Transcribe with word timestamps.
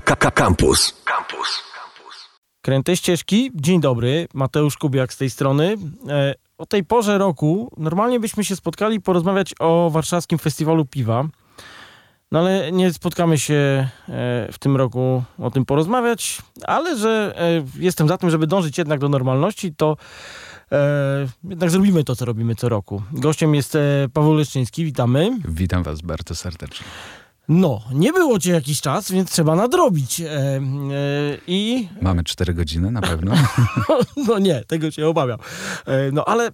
Campus. 0.00 1.02
Campus. 1.04 1.62
Kręte 2.62 2.96
ścieżki, 2.96 3.50
dzień 3.54 3.80
dobry, 3.80 4.28
Mateusz 4.34 4.76
Kubiak 4.76 5.12
z 5.12 5.16
tej 5.16 5.30
strony. 5.30 5.76
E, 6.08 6.34
o 6.58 6.66
tej 6.66 6.84
porze 6.84 7.18
roku 7.18 7.72
normalnie 7.76 8.20
byśmy 8.20 8.44
się 8.44 8.56
spotkali 8.56 9.00
porozmawiać 9.00 9.54
o 9.58 9.90
warszawskim 9.90 10.38
festiwalu 10.38 10.84
piwa. 10.84 11.24
No 12.32 12.38
ale 12.38 12.72
nie 12.72 12.92
spotkamy 12.92 13.38
się 13.38 13.54
e, 13.54 13.88
w 14.52 14.58
tym 14.58 14.76
roku 14.76 15.22
o 15.38 15.50
tym 15.50 15.64
porozmawiać, 15.64 16.38
ale 16.66 16.96
że 16.96 17.34
e, 17.36 17.64
jestem 17.82 18.08
za 18.08 18.18
tym, 18.18 18.30
żeby 18.30 18.46
dążyć 18.46 18.78
jednak 18.78 19.00
do 19.00 19.08
normalności, 19.08 19.74
to 19.74 19.96
e, 20.72 21.26
jednak 21.44 21.70
zrobimy 21.70 22.04
to, 22.04 22.16
co 22.16 22.24
robimy 22.24 22.54
co 22.54 22.68
roku. 22.68 23.02
Gościem 23.12 23.54
jest 23.54 23.74
e, 23.74 23.80
Paweł 24.12 24.34
Leszczyński, 24.34 24.84
witamy. 24.84 25.30
Witam 25.48 25.82
was 25.82 26.00
bardzo 26.00 26.34
serdecznie. 26.34 26.86
No, 27.48 27.80
nie 27.92 28.12
było 28.12 28.38
cię 28.38 28.52
jakiś 28.52 28.80
czas, 28.80 29.12
więc 29.12 29.30
trzeba 29.30 29.56
nadrobić. 29.56 30.20
E, 30.20 30.26
e, 30.26 30.60
I. 31.46 31.88
Mamy 32.02 32.24
cztery 32.24 32.54
godziny 32.54 32.90
na 32.90 33.00
pewno. 33.00 33.32
no 34.28 34.38
nie, 34.38 34.64
tego 34.64 34.90
się 34.90 35.06
obawiam. 35.06 35.38
E, 35.86 36.12
no 36.12 36.24
ale 36.24 36.46
e, 36.46 36.52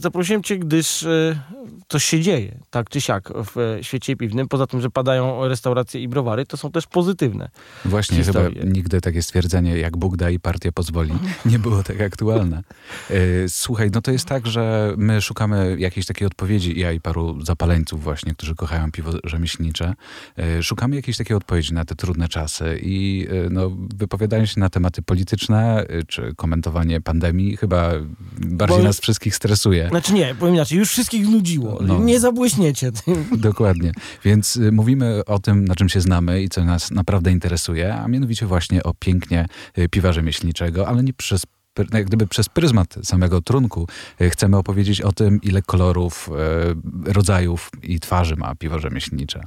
zaprosiłem 0.00 0.42
cię, 0.42 0.58
gdyż 0.58 1.02
e, 1.02 1.40
coś 1.88 2.04
się 2.04 2.20
dzieje, 2.20 2.58
tak 2.70 2.90
czy 2.90 3.00
siak, 3.00 3.32
w 3.54 3.58
e, 3.58 3.84
świecie 3.84 4.16
piwnym. 4.16 4.48
Poza 4.48 4.66
tym, 4.66 4.80
że 4.80 4.90
padają 4.90 5.48
restauracje 5.48 6.02
i 6.02 6.08
browary, 6.08 6.46
to 6.46 6.56
są 6.56 6.70
też 6.70 6.86
pozytywne. 6.86 7.48
Właśnie, 7.84 8.16
Historie. 8.16 8.60
chyba 8.60 8.72
nigdy 8.72 9.00
takie 9.00 9.22
stwierdzenie, 9.22 9.78
jak 9.78 9.96
Bóg 9.96 10.16
da 10.16 10.30
i 10.30 10.38
partia 10.38 10.72
pozwoli, 10.72 11.12
nie 11.44 11.58
było 11.58 11.82
tak 11.82 12.00
aktualne. 12.00 12.62
Słuchaj, 13.48 13.90
no 13.94 14.02
to 14.02 14.10
jest 14.10 14.26
tak, 14.26 14.46
że 14.46 14.94
my 14.96 15.20
szukamy 15.20 15.76
jakiejś 15.78 16.06
takiej 16.06 16.26
odpowiedzi, 16.26 16.80
ja 16.80 16.92
i 16.92 17.00
paru 17.00 17.44
zapaleńców 17.44 18.02
właśnie, 18.02 18.34
którzy 18.34 18.54
kochają 18.54 18.92
piwo 18.92 19.12
rzemieślnicze. 19.24 19.94
E, 20.38 20.62
Szukamy 20.62 20.96
jakiejś 20.96 21.16
takiej 21.16 21.36
odpowiedzi 21.36 21.74
na 21.74 21.84
te 21.84 21.94
trudne 21.94 22.28
czasy 22.28 22.78
i 22.82 23.26
e, 23.30 23.50
no, 23.50 23.70
wypowiadanie 23.94 24.46
się 24.46 24.60
na 24.60 24.70
tematy 24.70 25.02
polityczne, 25.02 25.84
e, 25.88 26.02
czy 26.02 26.34
komentowanie 26.36 27.00
pandemii 27.00 27.56
chyba 27.56 27.92
bardziej 28.38 28.78
Bo- 28.78 28.84
nas 28.84 29.00
wszystkich 29.00 29.36
stresuje. 29.36 29.88
Znaczy 29.88 30.12
nie, 30.14 30.34
powiem 30.34 30.54
inaczej, 30.54 30.78
już 30.78 30.88
wszystkich 30.88 31.26
znudziło. 31.26 31.78
No. 31.82 31.98
Nie 31.98 32.20
zabłyśniecie 32.20 32.92
tym. 32.92 33.24
Dokładnie. 33.40 33.92
Więc 34.24 34.58
mówimy 34.72 35.24
o 35.24 35.38
tym, 35.38 35.64
na 35.64 35.74
czym 35.74 35.88
się 35.88 36.00
znamy 36.00 36.42
i 36.42 36.48
co 36.48 36.64
nas 36.64 36.90
naprawdę 36.90 37.32
interesuje, 37.32 37.94
a 37.94 38.08
mianowicie 38.08 38.46
właśnie 38.46 38.82
o 38.82 38.94
pięknie 38.94 39.46
piwa 39.90 40.12
rzemieślniczego, 40.12 40.88
ale 40.88 41.02
nie 41.02 41.12
przez 41.12 41.42
pr- 41.76 41.94
jak 41.94 42.06
gdyby 42.06 42.26
przez 42.26 42.48
pryzmat 42.48 42.94
samego 43.04 43.40
trunku 43.40 43.88
chcemy 44.20 44.56
opowiedzieć 44.56 45.00
o 45.00 45.12
tym, 45.12 45.40
ile 45.42 45.62
kolorów, 45.62 46.30
rodzajów 47.04 47.70
i 47.82 48.00
twarzy 48.00 48.36
ma 48.36 48.54
piwo 48.54 48.78
rzemieślnicze. 48.78 49.40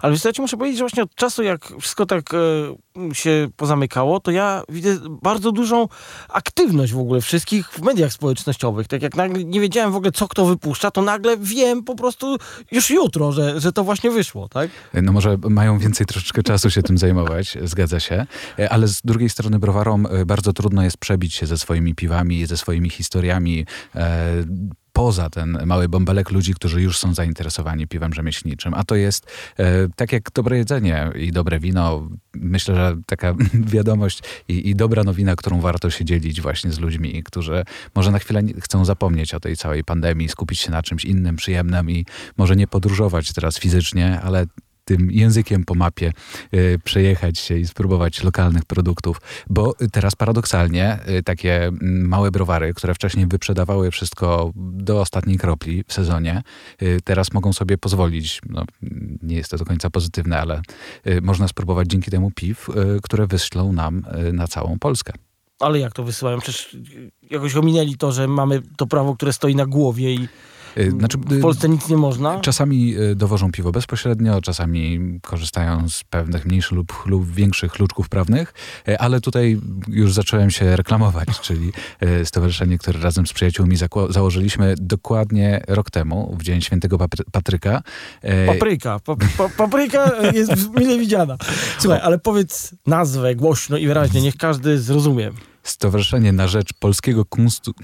Ale 0.00 0.12
wiesz 0.12 0.24
ja 0.24 0.32
ci 0.32 0.42
muszę 0.42 0.56
powiedzieć, 0.56 0.78
że 0.78 0.84
właśnie 0.84 1.02
od 1.02 1.14
czasu, 1.14 1.42
jak 1.42 1.72
wszystko 1.80 2.06
tak 2.06 2.34
e, 2.34 3.14
się 3.14 3.48
pozamykało, 3.56 4.20
to 4.20 4.30
ja 4.30 4.62
widzę 4.68 4.96
bardzo 5.22 5.52
dużą 5.52 5.88
aktywność 6.28 6.92
w 6.92 6.98
ogóle 6.98 7.20
wszystkich 7.20 7.68
w 7.68 7.82
mediach 7.82 8.12
społecznościowych. 8.12 8.88
Tak 8.88 9.02
jak 9.02 9.16
nagle 9.16 9.44
nie 9.44 9.60
wiedziałem 9.60 9.92
w 9.92 9.96
ogóle, 9.96 10.12
co 10.12 10.28
kto 10.28 10.46
wypuszcza, 10.46 10.90
to 10.90 11.02
nagle 11.02 11.36
wiem 11.36 11.84
po 11.84 11.94
prostu 11.94 12.36
już 12.72 12.90
jutro, 12.90 13.32
że, 13.32 13.60
że 13.60 13.72
to 13.72 13.84
właśnie 13.84 14.10
wyszło, 14.10 14.48
tak? 14.48 14.70
No 14.94 15.12
może 15.12 15.38
mają 15.50 15.78
więcej 15.78 16.06
troszeczkę 16.06 16.42
czasu 16.42 16.70
się 16.70 16.82
tym 16.82 16.98
zajmować, 16.98 17.58
zgadza 17.62 18.00
się, 18.00 18.26
Y, 18.58 18.70
ale 18.70 18.88
z 18.88 19.02
drugiej 19.02 19.28
strony 19.28 19.58
browarom 19.58 20.06
y, 20.06 20.26
bardzo 20.26 20.52
trudno 20.52 20.82
jest 20.82 20.96
przebić 20.96 21.34
się 21.34 21.46
ze 21.46 21.58
swoimi 21.58 21.94
piwami, 21.94 22.46
ze 22.46 22.56
swoimi 22.56 22.90
historiami, 22.90 23.66
e, 23.94 24.32
poza 24.98 25.30
ten 25.30 25.58
mały 25.66 25.88
bąbelek 25.88 26.30
ludzi, 26.30 26.54
którzy 26.54 26.82
już 26.82 26.98
są 26.98 27.14
zainteresowani 27.14 27.86
piwem 27.86 28.14
rzemieślniczym. 28.14 28.74
A 28.74 28.84
to 28.84 28.94
jest 28.94 29.26
e, 29.58 29.88
tak 29.96 30.12
jak 30.12 30.30
dobre 30.34 30.58
jedzenie 30.58 31.10
i 31.14 31.32
dobre 31.32 31.60
wino. 31.60 32.08
Myślę, 32.34 32.74
że 32.74 32.96
taka 33.06 33.34
wiadomość 33.74 34.22
i, 34.48 34.70
i 34.70 34.74
dobra 34.74 35.04
nowina, 35.04 35.36
którą 35.36 35.60
warto 35.60 35.90
się 35.90 36.04
dzielić 36.04 36.40
właśnie 36.40 36.72
z 36.72 36.78
ludźmi, 36.78 37.22
którzy 37.22 37.64
może 37.94 38.10
na 38.10 38.18
chwilę 38.18 38.42
chcą 38.60 38.84
zapomnieć 38.84 39.34
o 39.34 39.40
tej 39.40 39.56
całej 39.56 39.84
pandemii, 39.84 40.28
skupić 40.28 40.60
się 40.60 40.70
na 40.70 40.82
czymś 40.82 41.04
innym, 41.04 41.36
przyjemnym 41.36 41.90
i 41.90 42.06
może 42.36 42.56
nie 42.56 42.66
podróżować 42.66 43.32
teraz 43.32 43.58
fizycznie, 43.58 44.20
ale 44.20 44.46
tym 44.88 45.10
językiem 45.10 45.64
po 45.64 45.74
mapie 45.74 46.12
y, 46.54 46.80
przejechać 46.84 47.38
się 47.38 47.58
i 47.58 47.66
spróbować 47.66 48.22
lokalnych 48.24 48.64
produktów, 48.64 49.20
bo 49.50 49.74
teraz 49.92 50.16
paradoksalnie 50.16 50.98
y, 51.18 51.22
takie 51.22 51.64
mm, 51.64 52.08
małe 52.08 52.30
browary, 52.30 52.74
które 52.74 52.94
wcześniej 52.94 53.26
wyprzedawały 53.26 53.90
wszystko 53.90 54.52
do 54.56 55.00
ostatniej 55.00 55.38
kropli 55.38 55.84
w 55.88 55.92
sezonie, 55.92 56.42
y, 56.82 56.98
teraz 57.04 57.32
mogą 57.32 57.52
sobie 57.52 57.78
pozwolić, 57.78 58.40
no, 58.48 58.64
nie 59.22 59.36
jest 59.36 59.50
to 59.50 59.58
do 59.58 59.64
końca 59.64 59.90
pozytywne, 59.90 60.40
ale 60.40 60.62
można 61.22 61.48
spróbować 61.48 61.88
dzięki 61.88 62.10
temu 62.10 62.30
piw, 62.30 62.68
które 63.02 63.26
wyślą 63.26 63.72
nam 63.72 64.02
na 64.32 64.46
całą 64.46 64.78
Polskę. 64.78 65.12
Ale 65.60 65.78
jak 65.78 65.92
to 65.92 66.04
wysyłają? 66.04 66.40
Przecież 66.40 66.76
jakoś 67.30 67.56
ominęli 67.56 67.96
to, 67.96 68.12
że 68.12 68.28
mamy 68.28 68.62
to 68.76 68.86
prawo, 68.86 69.16
które 69.16 69.32
stoi 69.32 69.54
na 69.54 69.66
głowie 69.66 70.14
i 70.14 70.28
Znaczy, 70.98 71.18
w 71.18 71.32
y, 71.32 71.40
Polsce 71.40 71.68
nic 71.68 71.88
nie 71.88 71.96
można. 71.96 72.40
Czasami 72.40 72.96
y, 72.96 73.14
dowożą 73.14 73.52
piwo 73.52 73.72
bezpośrednio, 73.72 74.40
czasami 74.40 75.00
korzystają 75.22 75.88
z 75.88 76.04
pewnych 76.04 76.46
mniejszych 76.46 76.72
lub, 76.72 77.06
lub 77.06 77.32
większych 77.32 77.78
luczków 77.78 78.08
prawnych, 78.08 78.54
y, 78.88 78.98
ale 78.98 79.20
tutaj 79.20 79.60
już 79.88 80.12
zacząłem 80.12 80.50
się 80.50 80.76
reklamować, 80.76 81.40
czyli 81.40 81.72
y, 82.02 82.26
stowarzyszenie, 82.26 82.78
które 82.78 83.00
razem 83.00 83.26
z 83.26 83.32
przyjaciółmi 83.32 83.76
założyliśmy 84.10 84.74
dokładnie 84.80 85.60
rok 85.68 85.90
temu, 85.90 86.36
w 86.38 86.42
Dzień 86.42 86.60
Świętego 86.60 86.98
Papry- 86.98 87.24
Patryka. 87.32 87.82
Y, 88.24 88.46
Papryka. 88.46 88.98
Pa, 88.98 89.16
pa, 89.38 89.48
papryka 89.48 90.10
jest 90.34 90.74
mile 90.74 90.98
widziana. 90.98 91.36
Słuchaj, 91.78 92.00
ale 92.02 92.18
powiedz 92.18 92.74
nazwę 92.86 93.34
głośno 93.34 93.76
i 93.76 93.86
wyraźnie, 93.86 94.22
niech 94.22 94.36
każdy 94.36 94.78
zrozumie. 94.78 95.30
Stowarzyszenie 95.62 96.32
na 96.32 96.48
rzecz 96.48 96.72
polskiego 96.72 97.24
kunstu... 97.24 97.74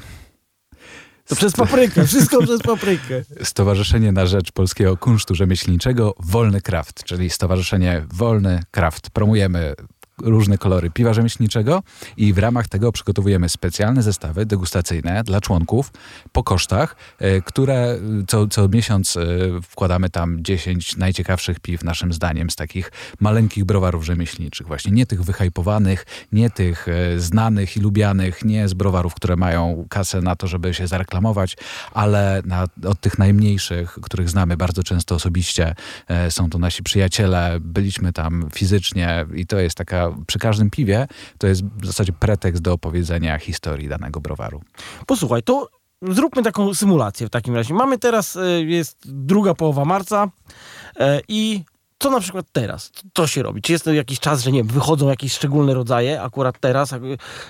To 1.29 1.37
przez 1.37 1.53
paprykę, 1.53 2.07
wszystko 2.07 2.43
przez 2.43 2.63
paprykę. 2.63 3.23
Stowarzyszenie 3.43 4.13
na 4.13 4.27
rzecz 4.27 4.53
polskiego 4.53 4.97
kunsztu 4.97 5.35
rzemieślniczego 5.35 6.15
Wolny 6.21 6.61
Kraft, 6.61 7.05
czyli 7.05 7.31
Stowarzyszenie 7.31 8.07
Wolny 8.13 8.63
Kraft. 8.71 9.11
Promujemy 9.11 9.75
różne 10.23 10.59
kolory 10.59 10.91
piwa 10.91 11.15
rzemieślniczego 11.15 11.83
i 12.17 12.33
w 12.33 12.39
ramach 12.39 12.69
tego 12.69 12.93
przygotowujemy 12.93 13.49
specjalne 13.49 14.03
zestawy 14.03 14.47
degustacyjne 14.47 15.25
dla 15.25 15.41
członków 15.41 15.93
po 16.33 16.43
kosztach, 16.43 16.97
e, 17.19 17.41
które 17.41 17.75
e, 17.75 17.99
co, 18.27 18.49
co 18.49 18.69
miesiąc 18.69 19.17
e, 19.17 19.21
wkładamy 19.63 20.11
tam 20.11 20.45
10 20.45 20.97
najciekawszych 20.97 21.61
piw 21.61 21.85
naszym 21.85 22.13
zdaniem 22.13 22.51
z 22.51 22.57
takich 22.57 22.93
maleńkich 23.21 23.65
browarów 23.65 24.05
rzemieślniczych. 24.05 24.67
Właśnie 24.67 24.93
nie 24.93 25.07
tych 25.07 25.25
wyhypowanych, 25.25 26.07
nie 26.33 26.51
tych 26.51 26.87
znanych 27.17 27.77
i 27.77 27.81
lubianych, 27.81 28.45
nie 28.45 28.69
z 28.69 28.75
browarów, 28.75 29.15
które 29.15 29.37
mają 29.37 29.87
kasę 29.89 30.21
na 30.21 30.37
to, 30.37 30.47
żeby 30.47 30.75
się 30.75 30.87
zareklamować, 30.87 31.57
ale 31.93 32.43
na, 32.45 32.67
od 32.87 33.01
tych 33.01 33.19
najmniejszych, 33.19 33.99
których 34.03 34.31
znamy 34.31 34.57
bardzo 34.57 34.83
często 34.83 35.15
osobiście. 35.15 35.75
Są 36.31 36.51
to 36.51 36.59
nasi 36.59 36.83
przyjaciele, 36.83 37.59
byliśmy 37.61 38.13
tam 38.13 38.49
fizycznie 38.55 39.27
i 39.35 39.47
to 39.47 39.59
jest 39.59 39.77
taka, 39.77 40.04
przy 40.27 40.39
każdym 40.39 40.71
piwie, 40.71 41.07
to 41.39 41.47
jest 41.47 41.65
w 41.65 41.87
zasadzie 41.87 42.13
pretekst 42.13 42.63
do 42.63 42.73
opowiedzenia 42.73 43.39
historii 43.39 43.89
danego 43.89 44.21
browaru. 44.21 44.63
Posłuchaj, 45.07 45.43
to 45.43 45.69
zróbmy 46.03 46.43
taką 46.43 46.75
symulację 46.75 47.27
w 47.27 47.31
takim 47.31 47.55
razie. 47.55 47.75
Mamy 47.75 47.99
teraz, 47.99 48.37
e, 48.37 48.63
jest 48.63 48.99
druga 49.05 49.55
połowa 49.55 49.85
marca 49.85 50.29
e, 50.97 51.21
i 51.29 51.65
co 52.05 52.11
na 52.11 52.21
przykład 52.21 52.47
teraz? 52.53 52.93
Co 53.15 53.27
się 53.27 53.43
robi? 53.43 53.63
Czy 53.63 53.73
jest 53.73 53.87
jakiś 53.87 54.21
czas, 54.21 54.43
że 54.43 54.53
nie 54.53 54.59
wiem, 54.59 54.67
wychodzą 54.67 55.09
jakieś 55.09 55.33
szczególne 55.33 55.75
rodzaje 55.75 56.23
akurat 56.23 56.61
teraz, 56.61 56.95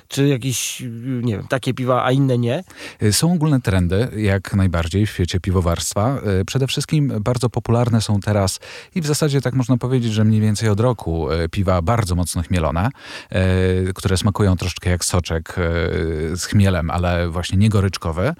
czy 0.08 0.28
jakieś, 0.28 0.82
nie 1.22 1.36
wiem, 1.36 1.46
takie 1.48 1.74
piwa, 1.74 2.04
a 2.04 2.10
inne 2.10 2.38
nie? 2.38 2.64
Y, 3.02 3.12
Są 3.12 3.32
ogólne 3.32 3.60
trendy, 3.60 4.08
jak 4.16 4.54
najbardziej 4.54 5.06
w 5.06 5.10
świecie 5.10 5.40
piwowarstwa. 5.40 6.18
Y, 6.40 6.44
Przede 6.44 6.66
wszystkim 6.66 7.12
bardzo 7.20 7.50
popularne 7.50 8.00
są 8.00 8.20
teraz 8.20 8.60
i 8.94 9.00
w 9.00 9.06
zasadzie 9.06 9.40
tak 9.40 9.54
można 9.54 9.76
powiedzieć, 9.76 10.12
że 10.12 10.24
mniej 10.24 10.40
więcej 10.40 10.68
od 10.68 10.80
roku 10.80 11.32
y, 11.32 11.48
piwa 11.48 11.82
bardzo 11.82 12.14
mocno 12.14 12.42
chmielone, 12.42 12.88
które 13.94 14.16
smakują 14.16 14.56
troszeczkę 14.56 14.90
jak 14.90 15.04
soczek 15.04 15.56
z 16.34 16.44
chmielem, 16.44 16.90
ale 16.90 17.28
właśnie 17.28 17.58
nie 17.58 17.68
goryczkowe. 17.68 18.34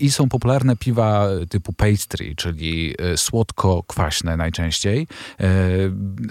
I 0.00 0.10
są 0.10 0.28
popularne 0.28 0.76
piwa 0.76 1.26
typu 1.48 1.72
pastry, 1.72 2.34
czyli 2.36 2.94
słodko-kwaśne 3.16 4.36
najczęściej, 4.36 5.06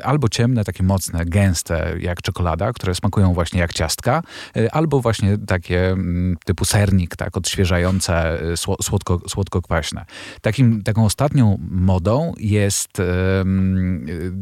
albo 0.03 0.29
ciemne, 0.29 0.63
takie 0.63 0.83
mocne, 0.83 1.25
gęste 1.25 1.95
jak 1.99 2.21
czekolada, 2.21 2.73
które 2.73 2.95
smakują 2.95 3.33
właśnie 3.33 3.59
jak 3.59 3.73
ciastka, 3.73 4.23
y, 4.57 4.71
albo 4.71 4.99
właśnie 4.99 5.37
takie 5.37 5.91
mm, 5.91 6.37
typu 6.45 6.65
sernik, 6.65 7.15
tak, 7.15 7.37
odświeżające, 7.37 8.39
sło- 8.55 8.83
słodko, 8.83 9.21
słodko-kwaśne. 9.27 10.05
Takim, 10.41 10.83
taką 10.83 11.05
ostatnią 11.05 11.57
modą 11.69 12.33
jest 12.37 12.99
y, 12.99 13.03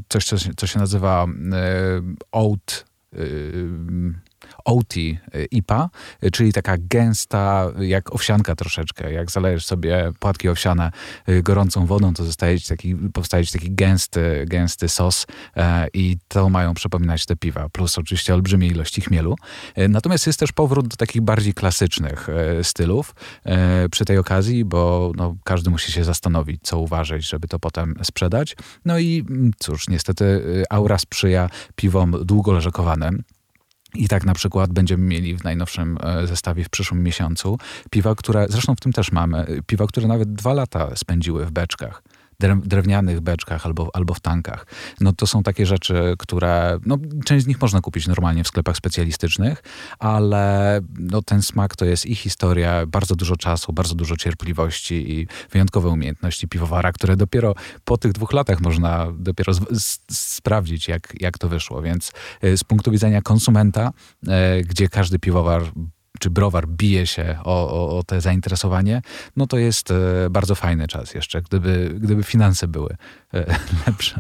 coś, 0.10 0.26
co 0.26 0.36
co 0.58 0.68
się 0.68 0.80
nazywa 0.80 1.28
oat, 2.32 2.86
OT 4.68 4.94
IPA, 5.52 5.90
czyli 6.34 6.54
taka 6.54 6.76
gęsta, 6.80 7.72
jak 7.80 8.16
owsianka 8.16 8.56
troszeczkę. 8.56 9.14
Jak 9.14 9.32
zalejesz 9.32 9.66
sobie 9.66 10.12
płatki 10.20 10.50
owsiane 10.50 10.92
gorącą 11.44 11.86
wodą, 11.86 12.14
to 12.14 12.26
zostaje 12.26 12.58
taki, 12.60 12.96
powstaje 12.96 13.46
ci 13.46 13.54
taki 13.54 13.72
gęsty, 13.72 14.46
gęsty 14.48 14.90
sos 14.90 15.26
i 15.94 16.18
to 16.28 16.50
mają 16.50 16.74
przypominać 16.74 17.26
te 17.26 17.36
piwa, 17.36 17.70
plus 17.70 17.98
oczywiście 17.98 18.34
olbrzymie 18.34 18.68
ilości 18.68 19.02
chmielu. 19.02 19.36
Natomiast 19.90 20.28
jest 20.28 20.40
też 20.40 20.52
powrót 20.52 20.88
do 20.88 20.96
takich 20.96 21.22
bardziej 21.22 21.54
klasycznych 21.54 22.28
stylów 22.64 23.16
przy 23.92 24.06
tej 24.06 24.18
okazji, 24.18 24.66
bo 24.66 25.12
no, 25.16 25.36
każdy 25.44 25.70
musi 25.70 25.92
się 25.92 26.04
zastanowić, 26.04 26.62
co 26.64 26.80
uważać, 26.80 27.30
żeby 27.30 27.48
to 27.48 27.60
potem 27.60 27.96
sprzedać. 28.04 28.56
No 28.86 29.00
i 29.00 29.26
mm, 29.30 29.52
cóż, 29.60 29.88
niestety 29.88 30.26
y, 30.26 30.64
aura 30.70 30.98
sprzyja 30.98 31.50
piwom 31.76 32.26
długoleżakowanym. 32.26 33.24
I 33.96 34.08
tak 34.08 34.26
na 34.26 34.34
przykład 34.34 34.74
będziemy 34.74 35.04
mieli 35.04 35.38
w 35.38 35.44
najnowszym 35.44 35.98
e, 36.02 36.28
zestawie 36.28 36.64
w 36.64 36.70
przyszłym 36.70 37.04
miesiącu 37.04 37.58
piwa, 37.90 38.16
które, 38.16 38.46
zresztą 38.50 38.76
w 38.76 38.80
tym 38.80 38.94
też 38.94 39.12
mamy, 39.12 39.62
piwa, 39.68 39.88
które 39.88 40.08
nawet 40.08 40.34
dwa 40.34 40.54
lata 40.54 40.96
spędziły 40.96 41.46
w 41.46 41.52
beczkach 41.52 42.04
drewnianych 42.40 43.22
beczkach 43.22 43.66
albo, 43.66 43.90
albo 43.94 44.14
w 44.14 44.20
tankach. 44.20 44.66
No 45.02 45.14
to 45.14 45.28
są 45.28 45.44
takie 45.44 45.66
rzeczy, 45.66 46.16
które, 46.20 46.80
no 46.86 46.98
część 47.26 47.46
z 47.46 47.48
nich 47.48 47.62
można 47.62 47.82
kupić 47.82 48.08
normalnie 48.08 48.44
w 48.44 48.48
sklepach 48.48 48.78
specjalistycznych, 48.78 49.64
ale 50.00 50.80
no 51.00 51.22
ten 51.22 51.42
smak 51.42 51.76
to 51.76 51.86
jest 51.86 52.06
i 52.06 52.16
historia, 52.16 52.86
bardzo 52.86 53.16
dużo 53.16 53.36
czasu, 53.36 53.74
bardzo 53.74 53.96
dużo 53.96 54.18
cierpliwości 54.18 55.20
i 55.20 55.28
wyjątkowe 55.52 55.90
umiejętności 55.90 56.48
piwowara, 56.48 56.92
które 56.92 57.16
dopiero 57.16 57.56
po 57.86 57.98
tych 57.98 58.12
dwóch 58.12 58.34
latach 58.34 58.62
można 58.62 59.08
dopiero 59.20 59.54
sprawdzić, 60.12 60.88
jak, 60.88 61.14
jak 61.20 61.38
to 61.38 61.50
wyszło. 61.50 61.82
Więc 61.82 62.12
y, 62.44 62.58
z 62.58 62.64
punktu 62.64 62.92
widzenia 62.92 63.22
konsumenta, 63.22 63.92
y, 64.24 64.62
gdzie 64.62 64.90
każdy 64.90 65.20
piwowar 65.20 65.64
czy 66.20 66.30
browar 66.30 66.68
bije 66.68 67.08
się 67.08 67.40
o, 67.44 67.72
o, 67.72 67.98
o 67.98 68.04
te 68.04 68.22
zainteresowanie, 68.22 69.02
no 69.36 69.48
to 69.48 69.58
jest 69.58 69.92
e, 69.92 70.30
bardzo 70.30 70.56
fajny 70.56 70.88
czas 70.88 71.14
jeszcze, 71.14 71.42
gdyby, 71.42 71.96
gdyby 72.00 72.24
finanse 72.24 72.68
były 72.68 72.96
e, 73.34 73.46
lepsze. 73.88 74.20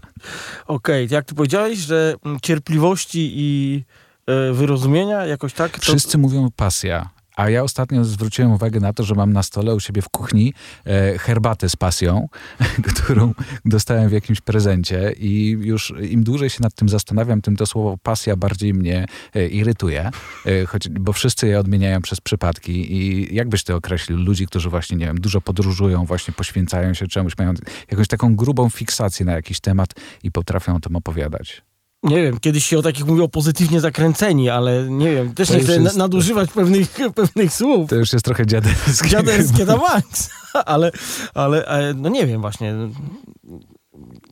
Okej, 0.67 1.05
okay, 1.05 1.15
jak 1.15 1.25
ty 1.25 1.35
powiedziałeś, 1.35 1.79
że 1.79 2.15
cierpliwości 2.41 3.31
i 3.35 3.83
e, 4.27 4.53
wyrozumienia 4.53 5.25
jakoś 5.25 5.53
tak? 5.53 5.71
To... 5.71 5.81
Wszyscy 5.81 6.17
mówią 6.17 6.49
pasja, 6.55 7.09
a 7.37 7.49
ja 7.49 7.63
ostatnio 7.63 8.05
zwróciłem 8.05 8.51
uwagę 8.51 8.79
na 8.79 8.93
to, 8.93 9.03
że 9.03 9.15
mam 9.15 9.33
na 9.33 9.43
stole 9.43 9.75
u 9.75 9.79
siebie 9.79 10.01
w 10.01 10.09
kuchni 10.09 10.53
e, 10.85 11.17
herbatę 11.17 11.69
z 11.69 11.75
pasją, 11.75 12.29
którą 12.89 13.33
dostałem 13.65 14.09
w 14.09 14.11
jakimś 14.11 14.41
prezencie 14.41 15.11
i 15.11 15.49
już 15.49 15.93
im 16.09 16.23
dłużej 16.23 16.49
się 16.49 16.61
nad 16.61 16.73
tym 16.73 16.89
zastanawiam, 16.89 17.41
tym 17.41 17.55
to 17.55 17.65
słowo 17.65 17.97
pasja 18.03 18.35
bardziej 18.35 18.73
mnie 18.73 19.05
e, 19.35 19.47
irytuje, 19.47 20.11
e, 20.45 20.65
choć, 20.65 20.89
bo 20.89 21.13
wszyscy 21.13 21.47
je 21.47 21.59
odmieniają 21.59 22.01
przez 22.01 22.21
przypadki 22.21 22.93
i 22.93 23.35
jak 23.35 23.49
byś 23.49 23.63
to 23.63 23.75
określił? 23.75 24.17
Ludzi, 24.17 24.47
którzy 24.47 24.69
właśnie, 24.69 24.97
nie 24.97 25.05
wiem, 25.05 25.19
dużo 25.19 25.41
podróżują, 25.41 26.05
właśnie 26.05 26.33
poświęcają 26.33 26.93
się 26.93 27.07
czemuś, 27.07 27.33
mają 27.37 27.53
jakąś 27.91 28.07
taką 28.07 28.35
grubą 28.35 28.69
fiksację 28.69 29.25
na 29.25 29.33
jakiś 29.33 29.59
temat 29.59 29.89
i 30.23 30.31
potrafią 30.31 30.75
o 30.75 30.79
tym 30.79 30.95
opowiadać. 30.95 31.61
Nie 32.03 32.23
wiem, 32.23 32.39
kiedyś 32.39 32.65
się 32.65 32.77
o 32.77 32.81
takich 32.81 33.05
mówiło 33.05 33.27
pozytywnie 33.27 33.81
zakręceni, 33.81 34.49
ale 34.49 34.89
nie 34.89 35.11
wiem, 35.11 35.33
też 35.33 35.47
to 35.47 35.53
nie 35.53 35.59
chcę 35.59 35.81
jest... 35.81 35.97
nadużywać 35.97 36.51
pewnych, 36.51 36.89
pewnych 37.15 37.53
słów. 37.53 37.89
To 37.89 37.95
już 37.95 38.13
jest 38.13 38.25
trochę 38.25 38.45
dziaderskie. 38.45 39.09
Dziaderskie 39.09 39.65
na 39.65 39.77
max. 39.77 40.29
Ale, 40.65 40.91
ale, 41.33 41.65
ale, 41.65 41.93
no 41.93 42.09
nie 42.09 42.27
wiem 42.27 42.41
właśnie. 42.41 42.73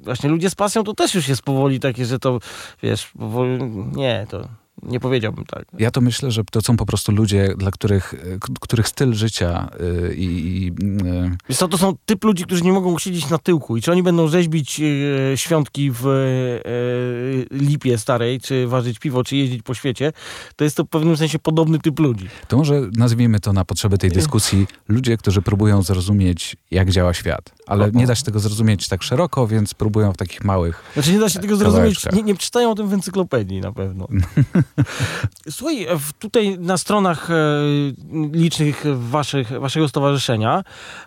Właśnie 0.03 0.29
ludzie 0.29 0.50
z 0.50 0.56
pasją 0.56 0.83
to 0.83 0.94
też 0.94 1.15
już 1.15 1.27
jest 1.27 1.41
powoli 1.41 1.79
takie, 1.79 2.06
że 2.06 2.19
to, 2.19 2.39
wiesz, 2.83 3.12
powoli, 3.17 3.59
nie, 3.95 4.27
to 4.29 4.47
nie 4.86 5.00
powiedziałbym 5.00 5.46
tak. 5.46 5.66
Ja 5.80 5.92
to 5.92 6.02
myślę, 6.02 6.32
że 6.32 6.44
to 6.52 6.62
są 6.62 6.78
po 6.78 6.86
prostu 6.86 7.12
ludzie, 7.12 7.54
dla 7.58 7.72
których, 7.72 8.14
których 8.62 8.88
styl 8.88 9.14
życia 9.14 9.70
y, 9.82 10.16
i... 10.16 10.66
Yy, 11.48 11.56
co, 11.56 11.68
to 11.68 11.78
są 11.78 11.94
typ 12.06 12.24
ludzi, 12.24 12.44
którzy 12.44 12.62
nie 12.62 12.74
mogą 12.74 13.00
siedzieć 13.00 13.30
na 13.30 13.38
tyłku 13.38 13.78
i 13.78 13.82
czy 13.82 13.92
oni 13.92 14.04
będą 14.04 14.28
rzeźbić 14.28 14.80
yy, 14.80 14.88
świątki 15.36 15.92
w 15.92 16.04
yy, 17.52 17.60
lipie 17.60 17.98
starej, 17.98 18.40
czy 18.40 18.68
ważyć 18.68 19.00
piwo, 19.00 19.24
czy 19.24 19.36
jeździć 19.36 19.62
po 19.64 19.74
świecie, 19.74 20.14
to 20.56 20.64
jest 20.64 20.78
to 20.78 20.84
w 20.84 20.88
pewnym 20.88 21.18
sensie 21.18 21.40
podobny 21.40 21.80
typ 21.80 22.00
ludzi. 22.00 22.30
To 22.48 22.58
może 22.58 22.82
nazwijmy 22.98 23.40
to 23.40 23.54
na 23.54 23.66
potrzeby 23.66 23.98
tej 23.98 24.12
dyskusji 24.12 24.68
ludzie, 24.88 25.18
którzy 25.18 25.42
próbują 25.42 25.82
zrozumieć, 25.82 26.58
jak 26.72 26.92
działa 26.92 27.14
świat. 27.14 27.54
Ale 27.68 27.92
nie 27.92 28.08
da 28.08 28.16
się 28.16 28.24
tego 28.24 28.40
zrozumieć 28.40 28.88
tak 28.88 29.04
szeroko, 29.04 29.48
więc 29.48 29.74
próbują 29.74 30.14
w 30.14 30.18
takich 30.18 30.44
małych 30.44 30.84
Znaczy 30.94 31.12
nie 31.12 31.20
da 31.20 31.30
się 31.30 31.40
tego 31.40 31.56
zrozumieć, 31.56 32.06
nie, 32.14 32.24
nie 32.24 32.38
czytają 32.38 32.72
o 32.72 32.76
tym 32.76 32.88
w 32.88 32.94
encyklopedii 32.94 33.62
na 33.62 33.72
pewno. 33.72 34.08
Słuchaj, 35.50 35.88
tutaj 36.19 36.60
na 36.60 36.77
stronach 36.77 37.31
e, 37.31 37.36
licznych 38.31 38.83
waszych, 38.95 39.50
waszego 39.60 39.89
stowarzyszenia, 39.89 40.63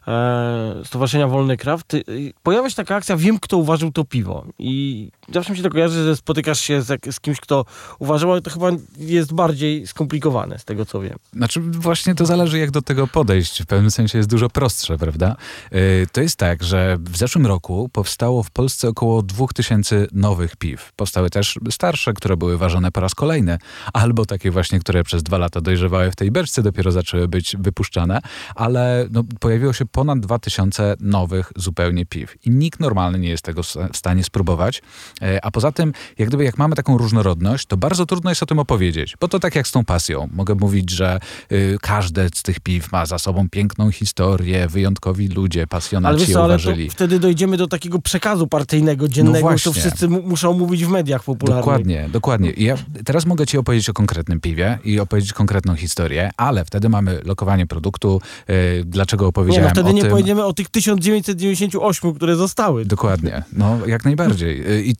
e, 0.09 0.82
Stowarzyszenia 0.85 1.29
Wolny 1.29 1.56
Kraft, 1.56 1.97
pojawia 2.43 2.70
się 2.70 2.76
taka 2.76 2.97
akcja 2.97 3.17
Wiem, 3.17 3.38
kto 3.38 3.56
uważał 3.56 3.93
to 3.93 4.05
piwo. 4.05 4.44
I 4.59 5.09
zawsze 5.32 5.53
mi 5.53 5.56
się 5.56 5.62
to 5.62 5.70
kojarzy, 5.70 6.05
że 6.05 6.17
spotykasz 6.17 6.61
się 6.61 6.82
z, 6.82 7.15
z 7.15 7.20
kimś, 7.20 7.41
kto 7.41 7.65
uważał, 7.99 8.32
ale 8.32 8.43
to 8.43 8.50
chyba 8.50 8.70
jest 8.99 9.35
bardziej 9.35 9.87
skomplikowane, 9.87 10.59
z 10.59 10.65
tego 10.65 10.87
co 10.87 11.00
wiem. 11.00 11.19
Znaczy 11.32 11.61
właśnie 11.61 12.15
to 12.15 12.26
zależy, 12.26 12.59
jak 12.59 12.70
do 12.70 12.82
tego 12.82 13.06
podejść. 13.06 13.62
W 13.62 13.67
pewnym 13.67 13.91
sensie 13.91 14.19
jest 14.19 14.31
dużo 14.31 14.50
prostsze, 14.50 14.99
prawda? 14.99 15.37
E, 15.70 16.06
to 16.06 16.20
jest 16.20 16.37
tak, 16.37 16.62
że 16.62 16.97
w 17.00 17.17
zeszłym 17.17 17.47
roku 17.47 17.91
powstało 17.93 18.43
w 18.43 18.50
Polsce 18.50 18.88
około 18.88 19.23
2000 19.23 20.06
nowych 20.12 20.56
piw. 20.56 20.93
Powstały 20.97 21.31
też 21.31 21.59
starsze, 21.70 22.12
które 22.12 22.37
były 22.37 22.59
ważone 22.59 22.93
po 22.93 23.00
raz 23.00 23.15
kolejny, 23.15 23.57
albo 23.93 24.25
takie 24.25 24.50
właśnie, 24.50 24.81
które 24.81 25.05
przez 25.05 25.22
dwa 25.22 25.38
lata 25.38 25.60
dojrzewały 25.60 26.10
w 26.10 26.16
tej 26.16 26.31
beczce, 26.31 26.62
dopiero 26.62 26.93
zaczęły 26.93 27.28
być 27.28 27.56
wypuszczane, 27.58 28.20
ale 28.55 29.06
no, 29.10 29.25
pojawiło 29.40 29.72
się 29.72 29.87
ponad 29.87 30.20
2000 30.20 30.94
nowych 31.00 31.52
zupełnie 31.56 32.06
piw. 32.06 32.46
I 32.46 32.50
nikt 32.50 32.81
normalny 32.81 33.19
nie 33.19 33.28
jest 33.28 33.43
tego 33.43 33.62
w 33.62 33.96
stanie 33.96 34.25
spróbować. 34.25 34.82
E, 35.22 35.44
a 35.44 35.50
poza 35.50 35.72
tym, 35.72 35.93
jak 36.19 36.28
gdyby 36.28 36.44
jak 36.44 36.58
mamy 36.58 36.75
taką 36.75 36.99
różnorodność, 36.99 37.66
to 37.66 37.76
bardzo 37.76 38.06
trudno 38.06 38.31
jest 38.31 38.43
o 38.43 38.46
tym 38.46 38.58
opowiedzieć, 38.58 39.16
bo 39.20 39.28
to 39.28 39.38
tak 39.38 39.55
jak 39.55 39.69
z 39.69 39.72
tą 39.72 39.84
pasją. 39.84 40.28
Mogę 40.32 40.55
mówić, 40.55 40.90
że 40.90 41.20
y, 41.52 41.78
każde 41.81 42.28
z 42.34 42.43
tych 42.43 42.60
piw 42.60 42.93
ma 42.93 43.06
za 43.06 43.19
sobą 43.19 43.49
piękną 43.50 43.90
historię, 43.90 44.69
wyjątkowi 44.69 45.28
ludzie, 45.28 45.66
pasjonaci 45.66 46.08
ale 46.08 46.19
wiesz 46.19 46.32
co, 46.32 46.44
uważali. 46.44 46.82
Ale 46.82 46.90
wtedy 46.90 47.19
dojdziemy 47.19 47.56
do 47.56 47.66
takiego 47.66 47.99
przekazu 47.99 48.46
partyjnego, 48.46 49.08
dziennego, 49.08 49.50
no 49.50 49.58
co 49.58 49.72
wszyscy 49.72 50.08
muszą 50.08 50.52
mówić 50.52 50.84
w 50.84 50.88
mediach 50.88 51.25
popularnych. 51.25 51.64
Dokładnie, 51.64 52.08
dokładnie. 52.12 52.50
I 52.50 52.64
ja 52.64 52.76
teraz 53.05 53.26
mogę 53.26 53.46
ci 53.49 53.59
opowiedzieć 53.59 53.89
o 53.91 53.93
konkretnym 53.93 54.41
piwie 54.41 54.79
i 54.85 55.00
opowiedzieć 55.00 55.33
konkretną 55.33 55.75
historię, 55.75 56.31
ale 56.37 56.65
wtedy 56.65 56.89
mamy 56.89 57.21
lokowanie 57.25 57.67
produktu, 57.67 58.21
yy, 58.49 58.55
dlaczego 58.85 59.27
opowiedziałem 59.27 59.62
nie, 59.62 59.69
no 59.69 59.83
wtedy 59.83 59.95
nie 59.95 60.03
tym. 60.03 60.11
pojedziemy 60.11 60.45
o 60.45 60.53
tych 60.53 60.69
1998, 60.69 62.15
które 62.15 62.37
zostały. 62.37 62.85
Dokładnie, 62.85 63.43
no 63.53 63.87
jak 63.87 64.05
najbardziej. 64.05 64.73
Y, 64.73 64.85
I 64.85 64.95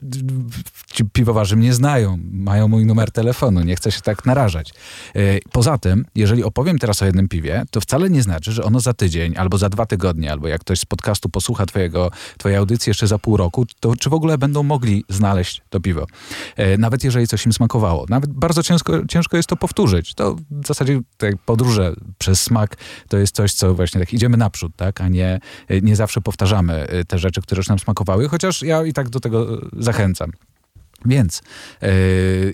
ci 0.93 1.05
piwowarzy 1.05 1.57
mnie 1.57 1.75
znają, 1.75 2.19
mają 2.33 2.69
mój 2.69 2.87
numer 2.87 3.11
telefonu, 3.11 3.61
nie 3.61 3.77
chcę 3.77 3.93
się 3.93 4.01
tak 4.01 4.27
narażać. 4.27 4.75
Yy, 5.15 5.41
poza 5.53 5.79
tym, 5.79 6.05
jeżeli 6.15 6.45
opowiem 6.45 6.79
teraz 6.79 7.03
o 7.03 7.07
jednym 7.07 7.29
piwie, 7.29 7.65
to 7.71 7.81
wcale 7.81 8.11
nie 8.11 8.23
znaczy, 8.23 8.53
że 8.53 8.65
ono 8.65 8.81
za 8.81 8.95
tydzień, 8.95 9.37
albo 9.37 9.59
za 9.59 9.69
dwa 9.69 9.87
tygodnie, 9.87 10.33
albo 10.33 10.49
jak 10.49 10.61
ktoś 10.61 10.81
z 10.81 10.85
podcastu 10.85 11.29
posłucha 11.29 11.67
twojego, 11.67 12.11
twojej 12.39 12.59
audycji 12.59 12.91
jeszcze 12.91 13.07
za 13.07 13.19
pół 13.19 13.37
roku, 13.37 13.67
to 13.81 13.97
czy 13.97 14.11
w 14.11 14.15
ogóle 14.15 14.39
będą 14.39 14.63
mogli 14.63 15.05
znaleźć 15.09 15.63
to 15.71 15.81
piwo. 15.81 16.07
Yy, 16.59 16.79
nawet 16.79 17.05
jeżeli 17.05 17.27
coś 17.27 17.47
im 17.47 17.53
smakowało. 17.53 18.07
Nawet 18.09 18.38
bardzo 18.39 18.63
ciężko, 18.63 19.07
ciężko 19.07 19.37
jest 19.37 19.49
to 19.49 19.57
powtórzyć. 19.57 20.15
To 20.15 20.37
w 20.51 20.67
zasadzie 20.67 21.01
tak 21.17 21.39
podróże 21.39 21.95
przez 22.19 22.41
smak 22.41 22.77
to 23.09 23.19
jest 23.19 23.35
coś, 23.35 23.53
co 23.53 23.75
właśnie 23.75 24.01
tak 24.01 24.15
idziemy 24.15 24.37
naprzód, 24.37 24.73
tak? 24.77 25.01
a 25.01 25.09
nie, 25.09 25.41
nie 25.83 25.97
zawsze 25.97 26.21
powtarzamy 26.21 26.93
y, 26.93 27.05
te 27.05 27.19
rzeczy, 27.19 27.43
które 27.43 27.59
już 27.59 27.69
nam 27.69 27.79
smakowały, 27.79 28.29
chociaż 28.29 28.63
ja 28.63 28.85
i 28.85 28.93
tak 28.93 29.09
do 29.09 29.21
tego 29.21 29.47
zachęcam. 29.73 30.33
Więc 31.05 31.43
yy, 31.83 31.89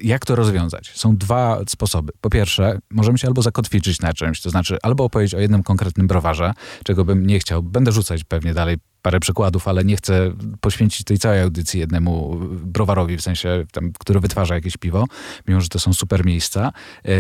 jak 0.03 0.27
to 0.27 0.37
rozwiązać? 0.37 0.93
Są 0.95 1.17
dwa 1.17 1.61
sposoby. 1.69 2.13
Po 2.21 2.31
pierwsze, 2.31 2.79
możemy 2.91 3.19
się 3.19 3.29
albo 3.29 3.43
zakotwiczyć 3.43 4.01
na 4.01 4.13
czymś, 4.13 4.41
to 4.41 4.51
znaczy 4.51 4.79
albo 4.83 5.05
opowiedzieć 5.05 5.35
o 5.35 5.41
jednym 5.41 5.63
konkretnym 5.63 6.07
browarze, 6.07 6.53
czego 6.85 7.05
bym 7.05 7.27
nie 7.27 7.39
chciał. 7.39 7.63
Będę 7.63 7.93
rzucać 7.93 8.25
pewnie 8.25 8.55
dalej 8.55 8.77
parę 9.05 9.21
przykładów, 9.21 9.69
ale 9.69 9.85
nie 9.85 9.97
chcę 9.97 10.33
poświęcić 10.61 11.05
tej 11.05 11.19
całej 11.19 11.41
audycji 11.41 11.81
jednemu 11.81 12.37
browarowi, 12.51 13.17
w 13.17 13.23
sensie, 13.23 13.65
tam, 13.73 13.93
który 13.99 14.21
wytwarza 14.21 14.55
jakieś 14.55 14.77
piwo, 14.77 15.05
mimo 15.49 15.61
że 15.61 15.69
to 15.69 15.79
są 15.79 15.93
super 15.93 16.25
miejsca. 16.27 16.73
E, 17.05 17.11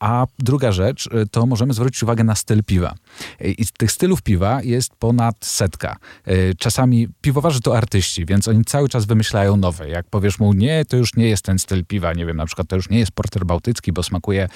a 0.00 0.26
druga 0.38 0.72
rzecz, 0.72 1.08
e, 1.12 1.26
to 1.26 1.46
możemy 1.46 1.72
zwrócić 1.72 2.02
uwagę 2.02 2.24
na 2.24 2.34
styl 2.34 2.64
piwa. 2.64 2.94
E, 3.40 3.48
I 3.48 3.66
tych 3.78 3.92
stylów 3.92 4.22
piwa 4.22 4.62
jest 4.62 4.96
ponad 4.96 5.36
setka. 5.40 5.96
Czasami 6.58 7.08
piwowarzy 7.20 7.60
to 7.60 7.76
artyści, 7.76 8.26
więc 8.26 8.48
oni 8.48 8.64
cały 8.64 8.88
czas 8.88 9.04
wymyślają 9.04 9.56
nowe. 9.56 9.88
Jak 9.88 10.06
powiesz 10.10 10.38
mu, 10.38 10.52
nie, 10.52 10.84
to 10.84 10.96
już 10.96 11.16
nie 11.16 11.28
jest 11.28 11.44
ten 11.44 11.58
styl 11.58 11.84
piwa, 11.84 12.12
nie 12.12 12.26
wiem, 12.26 12.36
na 12.36 12.46
przykład 12.46 12.68
to 12.68 12.76
już 12.76 12.90
nie 12.90 12.98
jest 12.98 13.12
porter 13.12 13.46
bałtycki, 13.46 13.92
bo 13.92 14.02
smakuje 14.02 14.48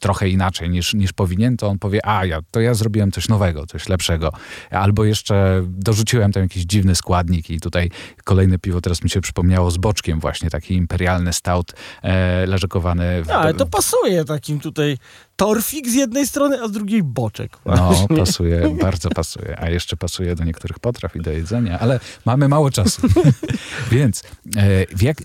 trochę 0.00 0.28
inaczej 0.28 0.70
niż, 0.70 0.94
niż 0.94 1.12
powinien, 1.12 1.56
to 1.56 1.68
on 1.68 1.78
powie, 1.78 2.06
a 2.06 2.24
ja, 2.24 2.40
to 2.50 2.60
ja 2.60 2.74
zrobiłem 2.74 3.12
coś 3.12 3.28
nowego, 3.28 3.66
coś 3.66 3.88
lepszego. 3.88 4.32
Albo 4.70 5.04
jeszcze 5.04 5.62
dorzuciłem 5.68 6.27
widziałem 6.28 6.32
tam 6.32 6.42
jakiś 6.42 6.64
dziwny 6.64 6.94
składnik 6.94 7.50
i 7.50 7.60
tutaj 7.60 7.90
kolejne 8.24 8.58
piwo 8.58 8.80
teraz 8.80 9.02
mi 9.02 9.10
się 9.10 9.20
przypomniało 9.20 9.70
z 9.70 9.76
boczkiem 9.76 10.20
właśnie, 10.20 10.50
taki 10.50 10.74
imperialny 10.74 11.32
stout 11.32 11.72
e, 12.02 12.46
leżakowany. 12.46 13.22
W, 13.24 13.30
ale 13.30 13.54
to 13.54 13.66
pasuje 13.66 14.24
takim 14.24 14.60
tutaj 14.60 14.98
torfik 15.38 15.88
z 15.88 15.94
jednej 15.94 16.26
strony, 16.26 16.62
a 16.62 16.68
z 16.68 16.72
drugiej 16.72 17.02
boczek. 17.02 17.58
No, 17.66 17.76
Właśnie. 17.92 18.16
pasuje, 18.16 18.76
bardzo 18.80 19.10
pasuje. 19.10 19.60
A 19.60 19.70
jeszcze 19.70 19.96
pasuje 19.96 20.34
do 20.34 20.44
niektórych 20.44 20.78
potraw 20.78 21.16
i 21.16 21.20
do 21.20 21.30
jedzenia, 21.30 21.78
ale 21.78 22.00
mamy 22.24 22.48
mało 22.48 22.70
czasu. 22.70 23.02
Więc 23.92 24.22
e, 24.56 24.84
jak, 25.02 25.20
e, 25.20 25.24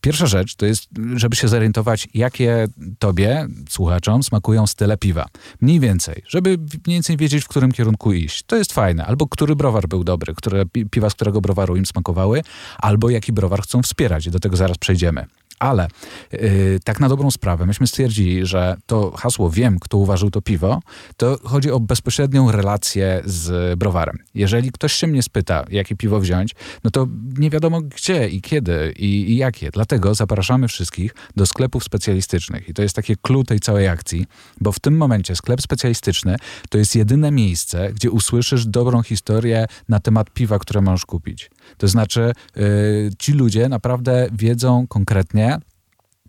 pierwsza 0.00 0.26
rzecz 0.26 0.54
to 0.54 0.66
jest, 0.66 0.88
żeby 1.16 1.36
się 1.36 1.48
zorientować, 1.48 2.08
jakie 2.14 2.66
tobie, 2.98 3.46
słuchaczom, 3.68 4.22
smakują 4.22 4.66
style 4.66 4.96
piwa. 4.96 5.26
Mniej 5.60 5.80
więcej, 5.80 6.22
żeby 6.28 6.48
mniej 6.86 6.96
więcej 6.96 7.16
wiedzieć, 7.16 7.44
w 7.44 7.48
którym 7.48 7.72
kierunku 7.72 8.12
iść. 8.12 8.42
To 8.42 8.56
jest 8.56 8.72
fajne. 8.72 9.06
Albo 9.06 9.26
który 9.26 9.56
browar 9.56 9.88
był 9.88 10.04
dobry, 10.04 10.34
które 10.34 10.66
pi- 10.66 10.86
piwa 10.86 11.10
z 11.10 11.14
którego 11.14 11.40
browaru 11.40 11.76
im 11.76 11.86
smakowały, 11.86 12.42
albo 12.78 13.10
jaki 13.10 13.32
browar 13.32 13.62
chcą 13.62 13.82
wspierać. 13.82 14.30
Do 14.30 14.40
tego 14.40 14.56
zaraz 14.56 14.78
przejdziemy. 14.78 15.26
Ale 15.60 15.88
yy, 16.32 16.80
tak 16.84 17.00
na 17.00 17.08
dobrą 17.08 17.30
sprawę, 17.30 17.66
myśmy 17.66 17.86
stwierdzili, 17.86 18.46
że 18.46 18.76
to 18.86 19.10
hasło 19.10 19.50
wiem, 19.50 19.78
kto 19.80 19.98
uważał 19.98 20.30
to 20.30 20.42
piwo, 20.42 20.80
to 21.16 21.38
chodzi 21.44 21.70
o 21.70 21.80
bezpośrednią 21.80 22.52
relację 22.52 23.22
z 23.24 23.78
browarem. 23.78 24.18
Jeżeli 24.34 24.72
ktoś 24.72 24.92
się 24.92 25.06
mnie 25.06 25.22
spyta, 25.22 25.64
jakie 25.70 25.96
piwo 25.96 26.20
wziąć, 26.20 26.54
no 26.84 26.90
to 26.90 27.06
nie 27.38 27.50
wiadomo 27.50 27.80
gdzie 27.80 28.28
i 28.28 28.40
kiedy 28.40 28.94
i, 28.98 29.06
i 29.06 29.36
jakie. 29.36 29.70
Dlatego 29.70 30.14
zapraszamy 30.14 30.68
wszystkich 30.68 31.14
do 31.36 31.46
sklepów 31.46 31.84
specjalistycznych. 31.84 32.68
I 32.68 32.74
to 32.74 32.82
jest 32.82 32.96
takie 32.96 33.16
clue 33.16 33.44
tej 33.44 33.60
całej 33.60 33.88
akcji, 33.88 34.26
bo 34.60 34.72
w 34.72 34.80
tym 34.80 34.96
momencie 34.96 35.36
sklep 35.36 35.62
specjalistyczny 35.62 36.36
to 36.68 36.78
jest 36.78 36.96
jedyne 36.96 37.30
miejsce, 37.30 37.92
gdzie 37.92 38.10
usłyszysz 38.10 38.66
dobrą 38.66 39.02
historię 39.02 39.66
na 39.88 40.00
temat 40.00 40.30
piwa, 40.30 40.58
które 40.58 40.80
możesz 40.80 41.06
kupić. 41.06 41.50
To 41.78 41.88
znaczy, 41.88 42.32
yy, 42.56 43.10
ci 43.18 43.32
ludzie 43.32 43.68
naprawdę 43.68 44.28
wiedzą 44.32 44.86
konkretnie, 44.86 45.49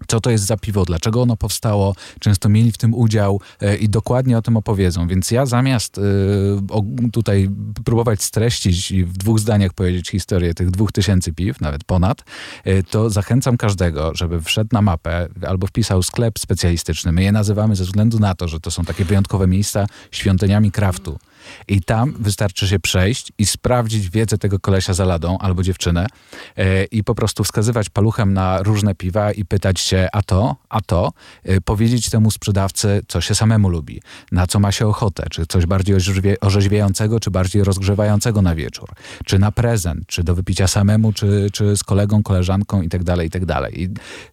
co 0.08 0.20
to 0.20 0.30
jest 0.32 0.46
za 0.46 0.58
piwo, 0.58 0.86
dlaczego 0.86 1.22
ono 1.22 1.38
powstało, 1.38 1.96
często 2.20 2.50
mieli 2.50 2.72
w 2.72 2.78
tym 2.78 2.94
udział 2.94 3.42
e, 3.62 3.76
i 3.76 3.90
dokładnie 3.90 4.38
o 4.38 4.42
tym 4.42 4.58
opowiedzą. 4.58 5.08
Więc 5.08 5.32
ja 5.32 5.46
zamiast 5.46 5.98
e, 5.98 6.02
tutaj 7.12 7.50
próbować 7.86 8.24
streścić 8.24 8.92
i 8.92 9.06
w 9.06 9.18
dwóch 9.18 9.40
zdaniach 9.40 9.74
powiedzieć 9.74 10.10
historię 10.10 10.54
tych 10.54 10.72
dwóch 10.72 10.92
tysięcy 10.92 11.34
piw, 11.34 11.62
nawet 11.62 11.84
ponad, 11.84 12.24
e, 12.64 12.84
to 12.84 13.10
zachęcam 13.10 13.58
każdego, 13.58 14.12
żeby 14.16 14.42
wszedł 14.42 14.70
na 14.72 14.82
mapę 14.82 15.28
albo 15.48 15.68
wpisał 15.68 16.04
sklep 16.04 16.40
specjalistyczny. 16.40 17.12
My 17.12 17.24
je 17.24 17.32
nazywamy 17.32 17.76
ze 17.76 17.84
względu 17.84 18.20
na 18.20 18.36
to, 18.36 18.48
że 18.48 18.60
to 18.60 18.72
są 18.72 18.86
takie 18.86 19.06
wyjątkowe 19.06 19.48
miejsca 19.48 19.88
świątyniami 20.12 20.72
kraftu. 20.72 21.20
I 21.68 21.82
tam 21.82 22.14
wystarczy 22.20 22.68
się 22.68 22.80
przejść 22.80 23.32
i 23.38 23.46
sprawdzić 23.46 24.10
wiedzę 24.10 24.38
tego 24.38 24.60
kolesia 24.60 24.94
za 24.94 25.06
ladą 25.06 25.38
albo 25.38 25.64
dziewczynę 25.64 26.08
e, 26.58 26.84
i 26.84 27.04
po 27.04 27.16
prostu 27.16 27.44
wskazywać 27.44 27.90
paluchem 27.90 28.34
na 28.34 28.64
różne 28.64 28.96
piwa 28.96 29.32
i 29.32 29.46
pytać 29.46 29.80
się, 29.80 30.08
a 30.12 30.22
to, 30.22 30.56
a 30.70 30.82
to, 30.82 31.12
e, 31.44 31.62
powiedzieć 31.62 32.10
temu 32.10 32.32
sprzedawcy, 32.32 33.02
co 33.08 33.22
się 33.22 33.36
samemu 33.36 33.70
lubi, 33.70 34.02
na 34.32 34.48
co 34.48 34.60
ma 34.60 34.72
się 34.72 34.88
ochotę, 34.88 35.28
czy 35.32 35.46
coś 35.46 35.66
bardziej 35.66 35.96
orzeźwiającego, 36.42 37.20
czy 37.20 37.32
bardziej 37.32 37.64
rozgrzewającego 37.64 38.42
na 38.42 38.56
wieczór, 38.56 38.90
czy 39.26 39.40
na 39.40 39.52
prezent, 39.52 40.08
czy 40.08 40.24
do 40.24 40.36
wypicia 40.36 40.68
samemu, 40.68 41.14
czy, 41.14 41.50
czy 41.54 41.78
z 41.78 41.84
kolegą, 41.84 42.24
koleżanką 42.24 42.82
i 42.82 42.90
dalej, 42.90 43.28
i 43.28 43.32
tak 43.32 43.46
dalej. 43.46 43.82
I, 43.82 43.90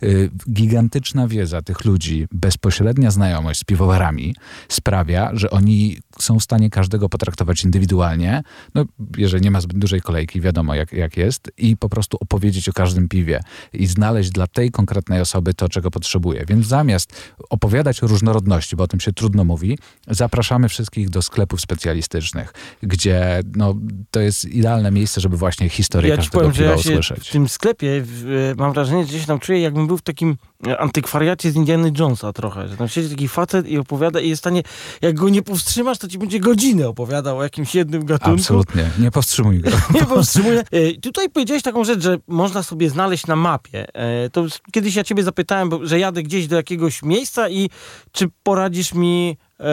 y, 0.07 0.31
gigantyczna 0.51 1.29
wiedza 1.29 1.63
tych 1.63 1.85
ludzi, 1.85 2.27
bezpośrednia 2.33 3.11
znajomość 3.11 3.61
z 3.61 3.65
piwowarami 3.65 4.35
sprawia, 4.69 5.31
że 5.33 5.51
oni 5.51 5.99
są 6.21 6.39
w 6.39 6.43
stanie 6.43 6.71
każdego 6.71 7.08
potraktować 7.09 7.65
indywidualnie, 7.65 8.43
no, 8.75 8.85
jeżeli 9.17 9.45
nie 9.45 9.51
ma 9.51 9.61
zbyt 9.61 9.79
dużej 9.79 10.01
kolejki, 10.01 10.41
wiadomo 10.41 10.75
jak, 10.75 10.93
jak 10.93 11.17
jest, 11.17 11.53
i 11.59 11.77
po 11.77 11.89
prostu 11.89 12.19
opowiedzieć 12.21 12.69
o 12.69 12.73
każdym 12.73 13.09
piwie 13.09 13.41
i 13.73 13.87
znaleźć 13.87 14.31
dla 14.31 14.47
tej 14.47 14.71
konkretnej 14.71 15.21
osoby 15.21 15.55
to, 15.55 15.69
czego 15.69 15.91
potrzebuje. 15.91 16.45
Więc 16.49 16.67
zamiast 16.67 17.35
opowiadać 17.51 18.03
o 18.03 18.07
różnorodności, 18.07 18.77
bo 18.77 18.85
o 18.85 18.87
tym 18.87 19.01
się 19.01 19.13
trudno 19.13 19.45
mówi, 19.45 19.79
zapraszamy 20.09 20.69
wszystkich 20.69 21.11
do 21.11 21.23
sklepów 21.23 21.61
specjalistycznych, 21.61 22.53
gdzie 22.83 23.41
no, 23.57 23.75
to 24.11 24.21
jest 24.21 24.45
idealne 24.45 24.91
miejsce, 24.91 25.21
żeby 25.21 25.37
właśnie 25.37 25.69
historię 25.69 26.11
Ja 26.11 26.17
każdego 26.17 26.39
powiem, 26.39 26.53
piwa 26.53 26.65
ja 26.71 26.77
usłyszeć. 26.77 27.29
w 27.29 27.33
tym 27.33 27.49
sklepie 27.49 28.03
w, 28.05 28.55
mam 28.59 28.73
wrażenie, 28.73 29.07
że 29.07 29.21
się 29.21 29.27
tam 29.27 29.39
czuję, 29.39 29.61
jakbym 29.61 29.87
był 29.87 29.97
w 29.97 30.03
takim 30.03 30.37
e, 30.67 30.79
antykwariacie 30.79 31.51
z 31.51 31.57
Indiana 31.57 31.89
Jonesa 31.99 32.33
trochę, 32.33 32.69
że 32.69 32.77
tam 32.77 32.89
siedzi 32.89 33.11
taki 33.11 33.29
facet 33.29 33.69
i 33.69 33.79
opowiada 33.79 34.21
i 34.21 34.29
jest 34.29 34.41
w 34.41 34.43
stanie, 34.43 34.63
jak 35.03 35.15
go 35.15 35.29
nie 35.29 35.43
powstrzymasz, 35.43 35.99
to 35.99 36.09
ci 36.09 36.19
będzie 36.19 36.41
godzinę 36.41 36.88
opowiadał 36.89 37.39
o 37.39 37.43
jakimś 37.43 37.75
jednym 37.75 38.05
gatunku. 38.05 38.35
Absolutnie. 38.41 38.91
Nie 38.99 39.11
powstrzymuj 39.11 39.61
go. 39.61 39.71
Nie 39.95 40.05
powstrzymuję. 40.07 40.63
E, 40.71 40.93
Tutaj 41.01 41.31
powiedziałeś 41.31 41.63
taką 41.63 41.85
rzecz, 41.85 42.01
że 42.03 42.19
można 42.29 42.63
sobie 42.63 42.91
znaleźć 42.91 43.27
na 43.27 43.37
mapie. 43.37 43.95
E, 43.95 44.31
To 44.31 44.47
kiedyś 44.73 44.95
ja 44.95 45.05
ciebie 45.05 45.23
zapytałem, 45.23 45.71
że 45.83 45.99
jadę 45.99 46.23
gdzieś 46.23 46.47
do 46.47 46.57
jakiegoś 46.57 47.03
miejsca 47.03 47.49
i 47.49 47.71
czy 48.13 48.29
poradzisz 48.43 48.95
mi, 48.95 49.37
e, 49.61 49.65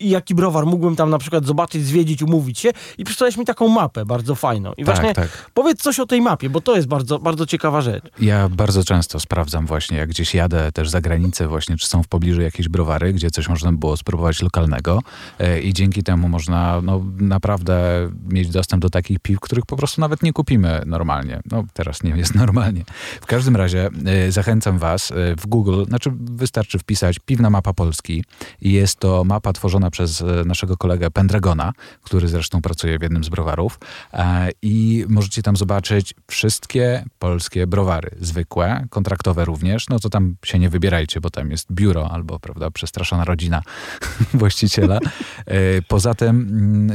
jaki 0.00 0.34
browar 0.34 0.66
mógłbym 0.66 0.96
tam 0.96 1.10
na 1.10 1.18
przykład 1.18 1.46
zobaczyć, 1.46 1.84
zwiedzić, 1.84 2.22
umówić 2.22 2.58
się 2.58 2.70
i 2.98 3.04
przysłałeś 3.04 3.36
mi 3.36 3.44
taką 3.44 3.68
mapę 3.68 4.04
bardzo 4.04 4.34
fajną. 4.34 4.72
I 4.76 4.84
właśnie 4.84 5.14
Tak, 5.14 5.30
tak. 5.30 5.50
powiedz 5.54 5.82
coś 5.82 6.00
o 6.00 6.06
tej 6.06 6.20
mapie, 6.20 6.50
bo 6.50 6.60
to 6.60 6.76
jest 6.76 6.88
bardzo, 6.88 7.18
bardzo 7.18 7.46
ciekawa 7.46 7.80
rzecz. 7.80 8.04
Ja 8.20 8.48
bardzo 8.48 8.84
często 8.84 9.20
sprawdzam 9.20 9.66
właśnie, 9.66 9.96
jak 9.96 10.08
gdzieś 10.08 10.34
jadę 10.34 10.72
też 10.72 10.90
za 10.90 11.00
granicę 11.00 11.48
właśnie, 11.48 11.76
czy 11.76 11.86
są 11.86 12.02
w 12.02 12.08
pobliżu 12.08 12.40
jakieś 12.40 12.68
browary, 12.68 13.12
gdzie 13.12 13.30
coś 13.30 13.48
można 13.48 13.72
było 13.72 13.96
spróbować 13.96 14.42
lokalnego 14.42 15.00
e, 15.38 15.60
i 15.60 15.72
dzięki 15.72 16.02
temu 16.02 16.28
można 16.28 16.80
no, 16.82 17.04
naprawdę 17.18 18.08
mieć 18.28 18.48
dostęp 18.48 18.82
do 18.82 18.90
takich 18.90 19.18
piw, 19.18 19.40
których 19.40 19.66
po 19.66 19.76
prostu 19.76 20.00
nawet 20.00 20.22
nie 20.22 20.32
kupimy 20.32 20.82
normalnie. 20.86 21.40
No 21.50 21.64
teraz 21.72 22.02
nie 22.02 22.10
jest 22.10 22.34
normalnie. 22.44 22.84
W 23.20 23.26
każdym 23.26 23.56
razie 23.56 23.90
e, 24.06 24.32
zachęcam 24.32 24.78
was 24.78 25.12
w 25.36 25.46
Google, 25.46 25.84
znaczy 25.84 26.12
wystarczy 26.20 26.78
wpisać 26.78 27.18
piwna 27.18 27.50
mapa 27.50 27.72
Polski 27.72 28.24
i 28.60 28.72
jest 28.72 28.91
to 28.96 29.24
mapa 29.24 29.52
tworzona 29.52 29.90
przez 29.90 30.22
e, 30.22 30.24
naszego 30.46 30.76
kolegę 30.76 31.10
Pendragona, 31.10 31.72
który 32.02 32.28
zresztą 32.28 32.62
pracuje 32.62 32.98
w 32.98 33.02
jednym 33.02 33.24
z 33.24 33.28
browarów. 33.28 33.78
E, 34.12 34.50
i 34.62 35.04
możecie 35.08 35.42
tam 35.42 35.56
zobaczyć 35.56 36.14
wszystkie 36.30 37.04
polskie 37.18 37.66
browary, 37.66 38.10
zwykłe, 38.20 38.86
kontraktowe 38.90 39.44
również, 39.44 39.88
no 39.88 39.98
to 39.98 40.10
tam 40.10 40.36
się 40.44 40.58
nie 40.58 40.68
wybierajcie, 40.68 41.20
bo 41.20 41.30
tam 41.30 41.50
jest 41.50 41.72
biuro 41.72 42.10
albo, 42.10 42.38
prawda, 42.38 42.70
przestraszona 42.70 43.24
rodzina 43.24 43.62
właściciela. 44.34 44.98
E, 45.46 45.82
Poza 45.88 46.14
tym 46.14 46.30
mm, 46.30 46.90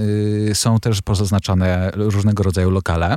y, 0.50 0.56
są 0.56 0.80
też 0.80 1.02
pozaznaczone 1.02 1.92
różnego 1.94 2.44
rodzaju 2.44 2.70
lokale, 2.70 3.16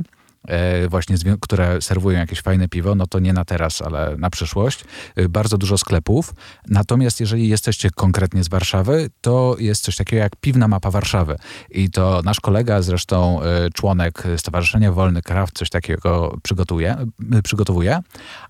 właśnie, 0.89 1.17
zwią- 1.17 1.37
które 1.41 1.81
serwują 1.81 2.19
jakieś 2.19 2.41
fajne 2.41 2.67
piwo, 2.67 2.95
no 2.95 3.07
to 3.07 3.19
nie 3.19 3.33
na 3.33 3.45
teraz, 3.45 3.81
ale 3.81 4.15
na 4.17 4.29
przyszłość. 4.29 4.83
E, 5.15 5.29
Bardzo 5.29 5.57
dużo 5.57 5.77
sklepów. 5.77 6.33
Natomiast 6.67 7.19
jeżeli 7.19 7.49
jesteście 7.49 7.89
konkretnie 7.89 8.43
z 8.43 8.47
Warszawy, 8.49 9.09
to 9.21 9.55
jest 9.59 9.83
coś 9.83 9.95
takiego 9.95 10.23
jak 10.23 10.35
piwna 10.35 10.67
mapa 10.67 10.91
Warszawy. 10.91 11.35
I 11.69 11.89
to 11.89 12.21
nasz 12.25 12.39
kolega, 12.39 12.81
zresztą 12.81 13.41
e, 13.41 13.69
członek 13.73 14.23
Stowarzyszenia 14.37 14.91
Wolny 14.91 15.21
Kraft, 15.21 15.57
coś 15.57 15.69
takiego 15.69 16.37
przygotuje, 16.43 16.95
e, 17.33 17.41
przygotowuje. 17.41 17.99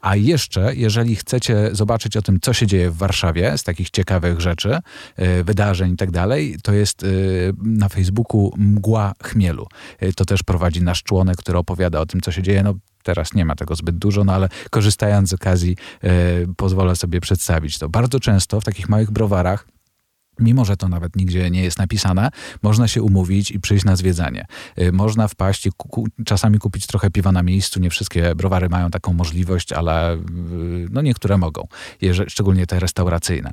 A 0.01 0.15
jeszcze, 0.15 0.75
jeżeli 0.75 1.15
chcecie 1.15 1.69
zobaczyć 1.71 2.17
o 2.17 2.21
tym, 2.21 2.39
co 2.41 2.53
się 2.53 2.67
dzieje 2.67 2.91
w 2.91 2.98
Warszawie 2.98 3.57
z 3.57 3.63
takich 3.63 3.89
ciekawych 3.89 4.41
rzeczy, 4.41 4.77
e, 5.15 5.43
wydarzeń 5.43 5.93
i 5.93 5.98
tak 5.98 6.12
dalej, 6.12 6.57
to 6.63 6.74
jest 6.74 7.03
e, 7.03 7.07
na 7.63 7.89
Facebooku 7.89 8.51
Mgła 8.57 9.13
Chmielu. 9.24 9.67
E, 10.00 10.13
To 10.13 10.25
też 10.25 10.43
prowadzi 10.43 10.81
nasz 10.83 11.03
członek, 11.03 11.38
który 11.38 11.57
opowiada 11.57 11.81
o 11.88 12.06
tym, 12.06 12.22
co 12.22 12.32
się 12.32 12.42
dzieje. 12.42 12.64
No, 12.64 12.74
teraz 13.04 13.34
nie 13.34 13.46
ma 13.46 13.56
tego 13.56 13.76
zbyt 13.76 13.98
dużo, 13.98 14.24
no 14.24 14.34
ale 14.34 14.50
korzystając 14.70 15.30
z 15.30 15.34
okazji, 15.34 15.76
e, 16.04 16.10
pozwolę 16.58 16.96
sobie 16.96 17.22
przedstawić 17.22 17.78
to. 17.78 17.90
Bardzo 17.90 18.20
często 18.20 18.62
w 18.62 18.64
takich 18.64 18.90
małych 18.90 19.12
browarach 19.12 19.68
Mimo, 20.41 20.65
że 20.65 20.77
to 20.77 20.89
nawet 20.89 21.15
nigdzie 21.15 21.50
nie 21.50 21.63
jest 21.63 21.79
napisane, 21.79 22.29
można 22.63 22.88
się 22.88 23.01
umówić 23.01 23.51
i 23.51 23.60
przyjść 23.60 23.86
na 23.86 23.95
zwiedzanie. 23.95 24.45
Y, 24.79 24.91
Można 24.91 25.27
wpaść 25.27 25.65
i 25.65 25.69
ku, 25.77 26.07
czasami 26.25 26.60
kupić 26.60 26.88
trochę 26.88 27.10
piwa 27.10 27.31
na 27.31 27.43
miejscu. 27.43 27.79
Nie 27.79 27.89
wszystkie 27.89 28.36
browary 28.36 28.69
mają 28.69 28.89
taką 28.89 29.13
możliwość, 29.13 29.74
ale 29.74 30.15
y, 30.15 30.19
no 30.91 31.01
niektóre 31.01 31.38
mogą, 31.38 31.67
szczególnie 32.27 32.67
te 32.67 32.79
restauracyjne. 32.79 33.51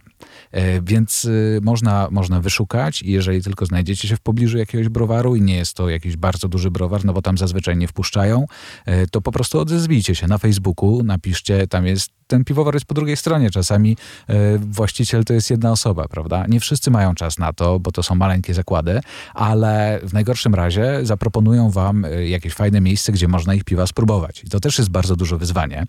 Y, 0.57 0.61
Więc 0.83 1.29
można, 1.63 2.09
można 2.11 2.41
wyszukać 2.41 3.03
i 3.03 3.11
jeżeli 3.11 3.43
tylko 3.43 3.67
znajdziecie 3.67 4.09
się 4.09 4.17
w 4.17 4.21
pobliżu 4.21 4.59
jakiegoś 4.59 4.89
browaru 4.89 5.37
i 5.37 5.43
nie 5.43 5.57
jest 5.57 5.75
to 5.75 5.89
jakiś 5.89 6.17
bardzo 6.17 6.49
duży 6.49 6.71
browar, 6.71 7.05
no 7.05 7.13
bo 7.13 7.23
tam 7.23 7.39
zazwyczaj 7.39 7.77
nie 7.77 7.89
wpuszczają, 7.89 8.47
to 9.11 9.21
po 9.21 9.33
prostu 9.33 9.61
odezwijcie 9.61 10.15
się 10.15 10.27
na 10.27 10.39
Facebooku, 10.39 11.03
napiszcie, 11.03 11.67
tam 11.67 11.87
jest 11.87 12.11
ten 12.27 12.45
piwowar 12.45 12.75
jest 12.75 12.87
po 12.87 12.95
drugiej 12.95 13.17
stronie. 13.17 13.51
Czasami 13.51 13.97
właściciel 14.59 15.25
to 15.25 15.33
jest 15.33 15.51
jedna 15.51 15.73
osoba, 15.73 16.09
prawda? 16.09 16.47
Nie 16.49 16.61
wszyscy 16.61 16.78
wszyscy 16.79 16.91
mają 16.91 17.15
czas 17.15 17.39
na 17.39 17.53
to, 17.53 17.81
bo 17.81 17.93
to 17.93 18.03
są 18.03 18.15
maleńkie 18.15 18.55
zakłady, 18.55 19.01
ale 19.35 20.01
w 20.03 20.13
najgorszym 20.13 20.55
razie 20.55 21.01
zaproponują 21.03 21.71
wam 21.71 22.05
y, 22.05 22.29
jakieś 22.29 22.55
fajne 22.55 22.81
miejsce, 22.81 23.13
gdzie 23.13 23.29
można 23.29 23.55
ich 23.55 23.65
piwa 23.65 23.87
spróbować. 23.87 24.45
I 24.45 24.49
to 24.49 24.61
też 24.61 24.79
jest 24.79 24.91
bardzo 24.91 25.17
duże 25.17 25.39
wyzwanie, 25.39 25.85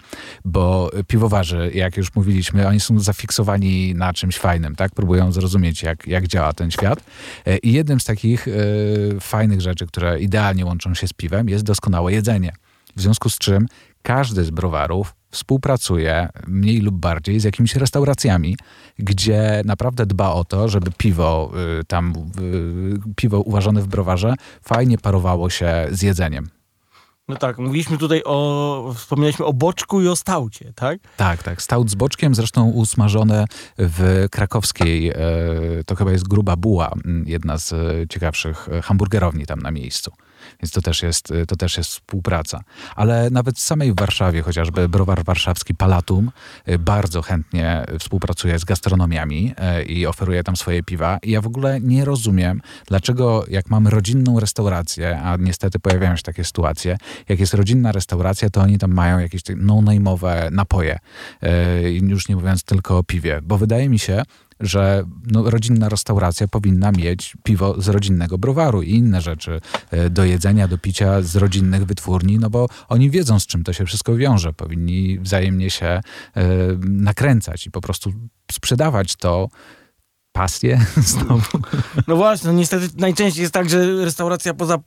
bo 0.46 0.92
piwowarzy, 1.08 1.72
jak 1.74 1.98
już 1.98 2.16
mówiliśmy, 2.16 2.68
oni 2.68 2.80
są 2.80 3.00
zafiksowani 3.00 3.96
na 3.96 4.14
czymś 4.14 4.38
fajnym, 4.38 4.76
tak? 4.76 4.92
Próbują 4.92 5.32
zrozumieć, 5.32 5.84
jak, 5.84 6.08
jak 6.08 6.28
działa 6.28 6.54
ten 6.54 6.72
świat. 6.72 7.04
E, 7.46 7.58
I 7.58 7.74
jednym 7.74 8.00
z 8.00 8.06
takich 8.06 8.48
y, 8.48 9.18
fajnych 9.22 9.62
rzeczy, 9.62 9.88
które 9.88 10.20
idealnie 10.20 10.66
łączą 10.66 10.94
się 10.94 11.08
z 11.08 11.14
piwem, 11.14 11.50
jest 11.50 11.64
doskonałe 11.64 12.14
jedzenie. 12.14 12.52
W 12.96 13.02
związku 13.02 13.30
z 13.30 13.38
czym 13.38 13.66
każdy 14.02 14.46
z 14.46 14.50
browarów 14.50 15.19
współpracuje 15.32 16.30
mniej 16.48 16.82
lub 16.82 16.96
bardziej 16.96 17.40
z 17.40 17.44
jakimiś 17.44 17.76
restauracjami, 17.76 18.58
gdzie 19.00 19.62
naprawdę 19.66 20.06
dba 20.06 20.34
o 20.34 20.44
to, 20.44 20.68
żeby 20.68 20.92
piwo 20.98 21.52
y, 21.82 21.86
tam, 21.86 22.14
y, 22.42 23.14
piwo 23.16 23.40
uważane 23.40 23.82
w 23.82 23.88
browarze 23.88 24.34
fajnie 24.62 24.98
parowało 24.98 25.50
się 25.50 25.88
z 25.92 26.02
jedzeniem. 26.02 26.50
No 27.28 27.36
tak, 27.36 27.58
mówiliśmy 27.58 27.98
tutaj 27.98 28.22
o, 28.26 28.94
wspomnieliśmy 28.98 29.46
o 29.46 29.54
boczku 29.54 30.02
i 30.02 30.08
o 30.08 30.16
staucie, 30.16 30.74
tak? 30.76 31.00
Tak, 31.18 31.44
tak. 31.44 31.62
Stout 31.62 31.90
z 31.90 31.96
boczkiem, 31.96 32.36
zresztą 32.36 32.70
usmażone 32.70 33.46
w 33.78 34.26
krakowskiej, 34.32 35.10
e, 35.10 35.16
to 35.86 35.96
chyba 35.96 36.12
jest 36.12 36.28
Gruba 36.28 36.56
Buła, 36.56 36.92
jedna 37.26 37.58
z 37.58 37.74
ciekawszych 38.12 38.68
hamburgerowni 38.84 39.46
tam 39.46 39.60
na 39.60 39.72
miejscu. 39.72 40.12
Więc 40.62 40.72
to 40.72 40.82
też, 40.82 41.04
jest, 41.04 41.34
to 41.48 41.56
też 41.56 41.78
jest 41.78 41.90
współpraca. 41.90 42.62
Ale 42.96 43.30
nawet 43.30 43.58
w 43.58 43.62
samej 43.62 43.94
Warszawie, 43.94 44.42
chociażby 44.42 44.90
browar 44.90 45.24
warszawski 45.24 45.76
Palatum 45.76 46.32
y, 46.70 46.80
bardzo 46.80 47.22
chętnie 47.22 47.86
współpracuje 48.00 48.60
z 48.60 48.66
gastronomiami 48.66 49.54
y, 49.80 49.84
i 49.84 50.06
oferuje 50.06 50.44
tam 50.44 50.56
swoje 50.56 50.84
piwa. 50.84 51.18
I 51.24 51.32
ja 51.32 51.42
w 51.42 51.48
ogóle 51.48 51.80
nie 51.82 52.06
rozumiem, 52.06 52.62
dlaczego 52.88 53.46
jak 53.48 53.70
mamy 53.70 53.90
rodzinną 53.90 54.40
restaurację, 54.40 55.20
a 55.20 55.38
niestety 55.38 55.80
pojawiają 55.80 56.16
się 56.16 56.24
takie 56.24 56.44
sytuacje, 56.44 56.98
jak 57.30 57.40
jest 57.40 57.54
rodzinna 57.54 57.92
restauracja, 57.92 58.50
to 58.50 58.62
oni 58.62 58.78
tam 58.78 58.94
mają 58.94 59.20
jakieś 59.20 59.42
no-name'owe 59.56 60.52
napoje. 60.52 61.00
Y, 61.86 61.92
już 61.92 62.30
nie 62.30 62.36
mówiąc 62.36 62.64
tylko 62.64 62.98
o 62.98 63.04
piwie. 63.04 63.40
Bo 63.44 63.58
wydaje 63.58 63.90
mi 63.90 64.00
się, 64.00 64.24
że 64.60 65.04
no, 65.28 65.50
rodzinna 65.50 65.90
restauracja 65.90 66.48
powinna 66.48 66.92
mieć 66.92 67.38
piwo 67.44 67.82
z 67.82 67.88
rodzinnego 67.88 68.38
browaru 68.38 68.82
i 68.82 68.92
inne 68.92 69.22
rzeczy 69.22 69.62
e, 69.92 70.10
do 70.10 70.26
jedzenia, 70.26 70.68
do 70.68 70.78
picia 70.78 71.22
z 71.22 71.36
rodzinnych 71.36 71.86
wytwórni, 71.86 72.40
no 72.40 72.50
bo 72.50 72.70
oni 72.90 73.10
wiedzą, 73.10 73.40
z 73.40 73.48
czym 73.48 73.64
to 73.64 73.74
się 73.74 73.86
wszystko 73.86 74.16
wiąże. 74.16 74.54
Powinni 74.54 75.20
wzajemnie 75.20 75.70
się 75.70 75.86
e, 75.86 76.02
nakręcać 76.82 77.68
i 77.68 77.72
po 77.72 77.82
prostu 77.82 78.14
sprzedawać 78.52 79.16
to 79.16 79.50
pasję 80.32 80.86
znowu. 80.98 81.60
No 82.08 82.16
właśnie, 82.16 82.48
no 82.48 82.54
niestety 82.54 82.88
najczęściej 82.98 83.42
jest 83.42 83.54
tak, 83.54 83.70
że 83.70 84.06
restauracja 84.06 84.54
poza 84.54 84.76
e, 84.76 84.80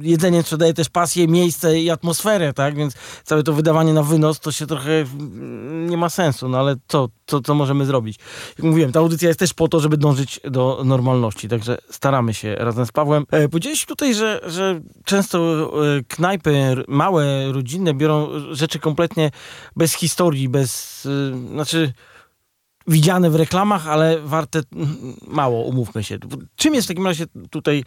jedzeniem 0.00 0.42
sprzedaje 0.42 0.74
też 0.74 0.88
pasję, 0.88 1.28
miejsce 1.28 1.80
i 1.80 1.90
atmosferę, 1.90 2.52
tak? 2.52 2.76
Więc 2.76 2.94
całe 3.24 3.42
to 3.42 3.52
wydawanie 3.52 3.94
na 3.94 4.02
wynos 4.02 4.40
to 4.40 4.52
się 4.52 4.66
trochę 4.66 4.92
mm, 4.92 5.90
nie 5.90 5.96
ma 5.96 6.08
sensu, 6.08 6.48
no 6.48 6.58
ale 6.58 6.76
co, 6.88 7.08
co, 7.26 7.40
co 7.40 7.54
możemy 7.54 7.86
zrobić? 7.86 8.18
Jak 8.58 8.66
mówiłem, 8.66 8.92
ta 8.92 9.00
audycja 9.00 9.28
jest 9.28 9.40
też 9.40 9.54
po 9.54 9.68
to, 9.68 9.80
żeby 9.80 9.96
dążyć 9.96 10.40
do 10.44 10.82
normalności, 10.84 11.48
także 11.48 11.78
staramy 11.90 12.34
się 12.34 12.54
razem 12.54 12.86
z 12.86 12.92
Pawłem. 12.92 13.24
E, 13.30 13.48
powiedziałeś 13.48 13.86
tutaj, 13.86 14.14
że, 14.14 14.40
że 14.46 14.80
często 15.04 15.70
e, 15.96 16.02
knajpy 16.08 16.84
małe, 16.88 17.52
rodzinne 17.52 17.94
biorą 17.94 18.28
rzeczy 18.50 18.78
kompletnie 18.78 19.30
bez 19.76 19.94
historii, 19.94 20.48
bez, 20.48 21.06
e, 21.06 21.48
znaczy 21.48 21.92
widziane 22.86 23.30
w 23.30 23.34
reklamach, 23.34 23.88
ale 23.88 24.20
warte 24.20 24.60
mało, 25.26 25.64
umówmy 25.64 26.04
się. 26.04 26.18
Czym 26.56 26.74
jest 26.74 26.86
w 26.86 26.88
takim 26.88 27.06
razie 27.06 27.24
tutaj, 27.50 27.84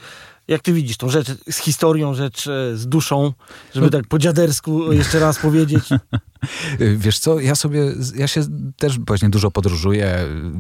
jak 0.48 0.62
ty 0.62 0.74
widzisz 0.74 0.98
tą 0.98 1.10
rzecz 1.10 1.28
z 1.52 1.58
historią, 1.58 2.14
rzecz 2.14 2.48
e, 2.48 2.78
z 2.78 2.88
duszą, 2.88 3.34
żeby 3.76 3.90
tak 3.90 4.08
po 4.08 4.20
dziadersku 4.20 4.94
jeszcze 4.94 5.20
raz 5.20 5.40
powiedzieć? 5.40 5.84
Wiesz 6.98 7.20
co, 7.20 7.40
ja 7.40 7.56
sobie, 7.56 7.82
ja 8.16 8.28
się 8.28 8.42
też 8.78 9.00
właśnie 9.00 9.30
dużo 9.30 9.52
podróżuję, 9.52 10.18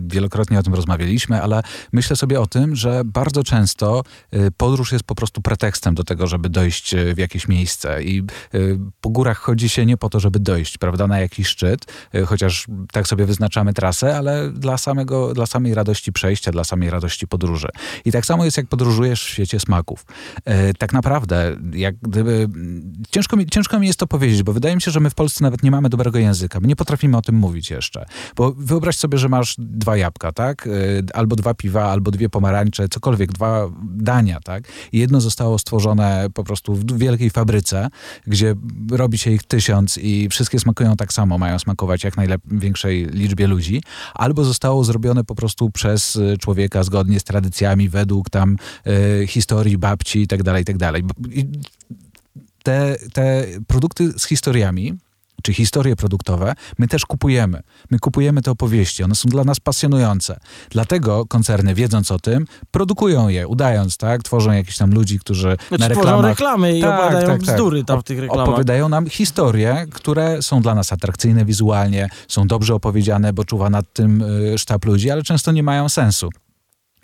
wielokrotnie 0.07 0.59
o 0.59 0.63
tym 0.63 0.73
rozmawialiśmy, 0.73 1.41
ale 1.41 1.61
myślę 1.91 2.15
sobie 2.15 2.41
o 2.41 2.47
tym, 2.47 2.75
że 2.75 3.01
bardzo 3.05 3.43
często 3.43 4.03
y, 4.33 4.51
podróż 4.57 4.91
jest 4.91 5.03
po 5.03 5.15
prostu 5.15 5.41
pretekstem 5.41 5.95
do 5.95 6.03
tego, 6.03 6.27
żeby 6.27 6.49
dojść 6.49 6.93
y, 6.93 7.15
w 7.15 7.17
jakieś 7.17 7.47
miejsce 7.47 8.03
i 8.03 8.23
po 9.01 9.09
górach 9.09 9.37
chodzi 9.37 9.69
się 9.69 9.85
nie 9.85 9.97
po 9.97 10.09
to, 10.09 10.19
żeby 10.19 10.39
dojść, 10.39 10.77
prawda, 10.77 11.07
na 11.07 11.19
jakiś 11.19 11.47
szczyt, 11.47 11.85
chociaż 12.25 12.67
tak 12.91 13.07
sobie 13.07 13.25
wyznaczamy 13.25 13.73
trasę, 13.73 14.17
ale 14.17 14.51
dla 14.51 14.77
samego, 14.77 15.33
dla 15.33 15.45
samej 15.45 15.73
radości 15.73 16.11
przejścia, 16.11 16.51
dla 16.51 16.63
samej 16.63 16.89
radości 16.89 17.27
podróży. 17.27 17.67
I 18.05 18.11
tak 18.11 18.25
samo 18.25 18.45
jest, 18.45 18.57
jak 18.57 18.67
podróżujesz 18.67 19.23
w 19.23 19.29
świecie 19.29 19.59
smaków. 19.73 20.05
Tak 20.77 20.93
naprawdę, 20.93 21.55
jak 21.73 21.95
gdyby, 22.01 22.47
ciężko 23.11 23.37
mi, 23.37 23.45
ciężko 23.45 23.79
mi 23.79 23.87
jest 23.87 23.99
to 23.99 24.07
powiedzieć, 24.07 24.43
bo 24.43 24.53
wydaje 24.53 24.75
mi 24.75 24.81
się, 24.81 24.91
że 24.91 24.99
my 24.99 25.09
w 25.09 25.15
Polsce 25.15 25.43
nawet 25.43 25.63
nie 25.63 25.71
mamy 25.71 25.89
dobrego 25.89 26.19
języka. 26.19 26.59
My 26.59 26.67
nie 26.67 26.75
potrafimy 26.75 27.17
o 27.17 27.21
tym 27.21 27.35
mówić 27.35 27.71
jeszcze. 27.71 28.05
Bo 28.35 28.51
wyobraź 28.57 28.97
sobie, 28.97 29.17
że 29.17 29.29
masz 29.29 29.55
dwa 29.57 29.97
jabłka, 29.97 30.31
tak? 30.31 30.67
Y, 30.67 31.03
albo 31.13 31.35
dwa 31.35 31.53
piwa, 31.53 31.83
albo 31.83 32.11
dwie 32.11 32.29
pomarańcze, 32.29 32.89
cokolwiek, 32.89 33.31
dwa 33.31 33.69
dania, 33.83 34.39
tak? 34.39 34.63
I 34.91 34.99
jedno 34.99 35.21
zostało 35.21 35.59
stworzone 35.59 36.27
po 36.33 36.43
prostu 36.43 36.75
w 36.75 36.97
wielkiej 36.97 37.29
fabryce, 37.29 37.89
gdzie 38.27 38.55
robi 38.91 39.17
się 39.17 39.31
ich 39.31 39.43
tysiąc 39.43 39.97
i 39.97 40.29
wszystkie 40.29 40.59
smakują 40.59 40.95
tak 40.95 41.13
samo, 41.13 41.37
mają 41.37 41.59
smakować 41.59 42.03
jak 42.03 42.17
największej 42.17 43.05
liczbie 43.05 43.47
ludzi. 43.47 43.83
Albo 44.13 44.43
zostało 44.43 44.83
zrobione 44.83 45.23
po 45.23 45.35
prostu 45.35 45.69
przez 45.69 46.15
y, 46.15 46.37
człowieka 46.37 46.83
zgodnie 46.83 47.19
z 47.19 47.23
tradycjami, 47.23 47.89
według 47.89 48.29
tam 48.29 48.57
y, 48.87 49.27
historii 49.27 49.62
babci 49.77 50.21
i 50.21 50.27
tak 50.27 50.43
dalej, 50.43 50.61
i 50.61 50.65
tak 50.65 50.77
dalej. 50.77 51.03
Te, 52.63 52.95
te 53.13 53.45
produkty 53.67 54.13
z 54.19 54.25
historiami 54.25 54.97
czy 55.43 55.53
historie 55.53 55.95
produktowe, 55.95 56.53
my 56.77 56.87
też 56.87 57.05
kupujemy. 57.05 57.61
My 57.91 57.99
kupujemy 57.99 58.41
te 58.41 58.51
opowieści, 58.51 59.03
one 59.03 59.15
są 59.15 59.29
dla 59.29 59.43
nas 59.43 59.59
pasjonujące. 59.59 60.39
Dlatego 60.69 61.25
koncerny, 61.25 61.73
wiedząc 61.73 62.11
o 62.11 62.19
tym, 62.19 62.45
produkują 62.71 63.27
je, 63.27 63.47
udając, 63.47 63.97
tak? 63.97 64.23
Tworzą 64.23 64.51
jakichś 64.51 64.77
tam 64.77 64.91
ludzi, 64.91 65.19
którzy 65.19 65.57
znaczy, 65.67 65.81
na 65.81 65.87
reklamach... 65.87 66.13
Tworzą 66.13 66.27
reklamy 66.27 66.77
i 66.77 66.81
tak, 66.81 66.99
opowiadają 66.99 67.27
tak, 67.27 67.45
tak. 67.45 67.55
bzdury 67.55 67.83
tam 67.83 68.01
w 68.01 68.03
tych 68.03 68.19
reklamach. 68.19 68.47
Opowiadają 68.47 68.89
nam 68.89 69.09
historie, 69.09 69.85
które 69.91 70.41
są 70.41 70.61
dla 70.61 70.75
nas 70.75 70.93
atrakcyjne 70.93 71.45
wizualnie, 71.45 72.09
są 72.27 72.47
dobrze 72.47 72.75
opowiedziane, 72.75 73.33
bo 73.33 73.45
czuwa 73.45 73.69
nad 73.69 73.93
tym 73.93 74.21
y, 74.21 74.57
sztab 74.57 74.85
ludzi, 74.85 75.11
ale 75.11 75.23
często 75.23 75.51
nie 75.51 75.63
mają 75.63 75.89
sensu. 75.89 76.29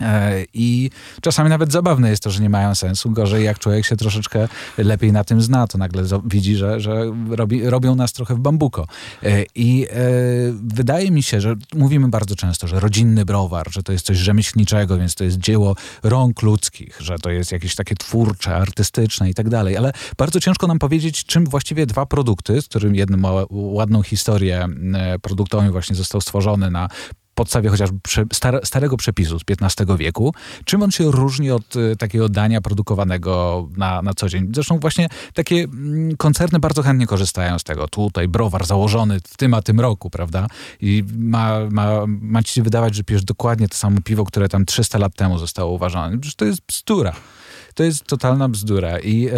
E, 0.00 0.44
I 0.54 0.90
czasami 1.20 1.50
nawet 1.50 1.72
zabawne 1.72 2.10
jest 2.10 2.22
to, 2.22 2.30
że 2.30 2.42
nie 2.42 2.50
mają 2.50 2.74
sensu. 2.74 3.10
Gorzej, 3.10 3.44
jak 3.44 3.58
człowiek 3.58 3.86
się 3.86 3.96
troszeczkę 3.96 4.48
lepiej 4.78 5.12
na 5.12 5.24
tym 5.24 5.42
zna, 5.42 5.66
to 5.66 5.78
nagle 5.78 6.02
widzi, 6.24 6.56
że, 6.56 6.80
że 6.80 7.12
robi, 7.30 7.70
robią 7.70 7.94
nas 7.94 8.12
trochę 8.12 8.34
w 8.34 8.38
bambuko. 8.38 8.86
E, 9.22 9.44
I 9.54 9.86
e, 9.90 9.96
wydaje 10.62 11.10
mi 11.10 11.22
się, 11.22 11.40
że 11.40 11.54
mówimy 11.74 12.08
bardzo 12.08 12.36
często, 12.36 12.68
że 12.68 12.80
rodzinny 12.80 13.24
browar, 13.24 13.72
że 13.72 13.82
to 13.82 13.92
jest 13.92 14.06
coś 14.06 14.16
rzemieślniczego, 14.16 14.98
więc 14.98 15.14
to 15.14 15.24
jest 15.24 15.38
dzieło 15.38 15.76
rąk 16.02 16.42
ludzkich, 16.42 16.96
że 17.00 17.18
to 17.18 17.30
jest 17.30 17.52
jakieś 17.52 17.74
takie 17.74 17.94
twórcze, 17.94 18.56
artystyczne 18.56 19.30
i 19.30 19.34
tak 19.34 19.48
dalej. 19.48 19.76
Ale 19.76 19.92
bardzo 20.18 20.40
ciężko 20.40 20.66
nam 20.66 20.78
powiedzieć, 20.78 21.24
czym 21.24 21.44
właściwie 21.44 21.86
dwa 21.86 22.06
produkty, 22.06 22.62
z 22.62 22.68
którym 22.68 22.94
jednym 22.94 23.20
ma 23.20 23.30
ładną 23.50 24.02
historię 24.02 24.66
produktową 25.22 25.70
właśnie 25.70 25.96
został 25.96 26.20
stworzony 26.20 26.70
na 26.70 26.88
podstawie 27.40 27.68
chociażby 27.68 27.98
star 28.32 28.60
starego 28.64 28.96
przepisu 28.96 29.38
z 29.38 29.42
XV 29.62 29.96
wieku. 29.96 30.34
Czym 30.64 30.82
on 30.82 30.90
się 30.90 31.10
różni 31.10 31.50
od 31.50 31.76
y, 31.76 31.96
takiego 31.96 32.28
dania 32.28 32.60
produkowanego 32.60 33.68
na, 33.76 34.02
na 34.02 34.14
co 34.14 34.28
dzień? 34.28 34.48
Zresztą 34.54 34.78
właśnie 34.78 35.08
takie 35.34 35.56
mm, 35.56 36.16
koncerny 36.16 36.58
bardzo 36.58 36.82
chętnie 36.82 37.06
korzystają 37.06 37.58
z 37.58 37.64
tego. 37.64 37.88
Tutaj 37.88 38.28
browar 38.28 38.66
założony 38.66 39.20
w 39.20 39.36
tym 39.36 39.54
a 39.54 39.62
tym 39.62 39.80
roku, 39.80 40.10
prawda? 40.10 40.46
I 40.80 41.04
ma, 41.18 41.58
ma, 41.70 42.04
ma 42.06 42.42
ci 42.42 42.54
się 42.54 42.62
wydawać, 42.62 42.94
że 42.94 43.04
pijesz 43.04 43.24
dokładnie 43.24 43.68
to 43.68 43.76
samo 43.76 44.00
piwo, 44.04 44.24
które 44.24 44.48
tam 44.48 44.66
300 44.66 44.98
lat 44.98 45.14
temu 45.14 45.38
zostało 45.38 45.72
uważane. 45.72 46.18
Przecież 46.18 46.34
to 46.34 46.44
jest 46.44 46.60
bzdura 46.68 47.12
to 47.80 47.84
jest 47.84 48.04
totalna 48.04 48.48
bzdura 48.48 48.98
i 48.98 49.28
e, 49.28 49.32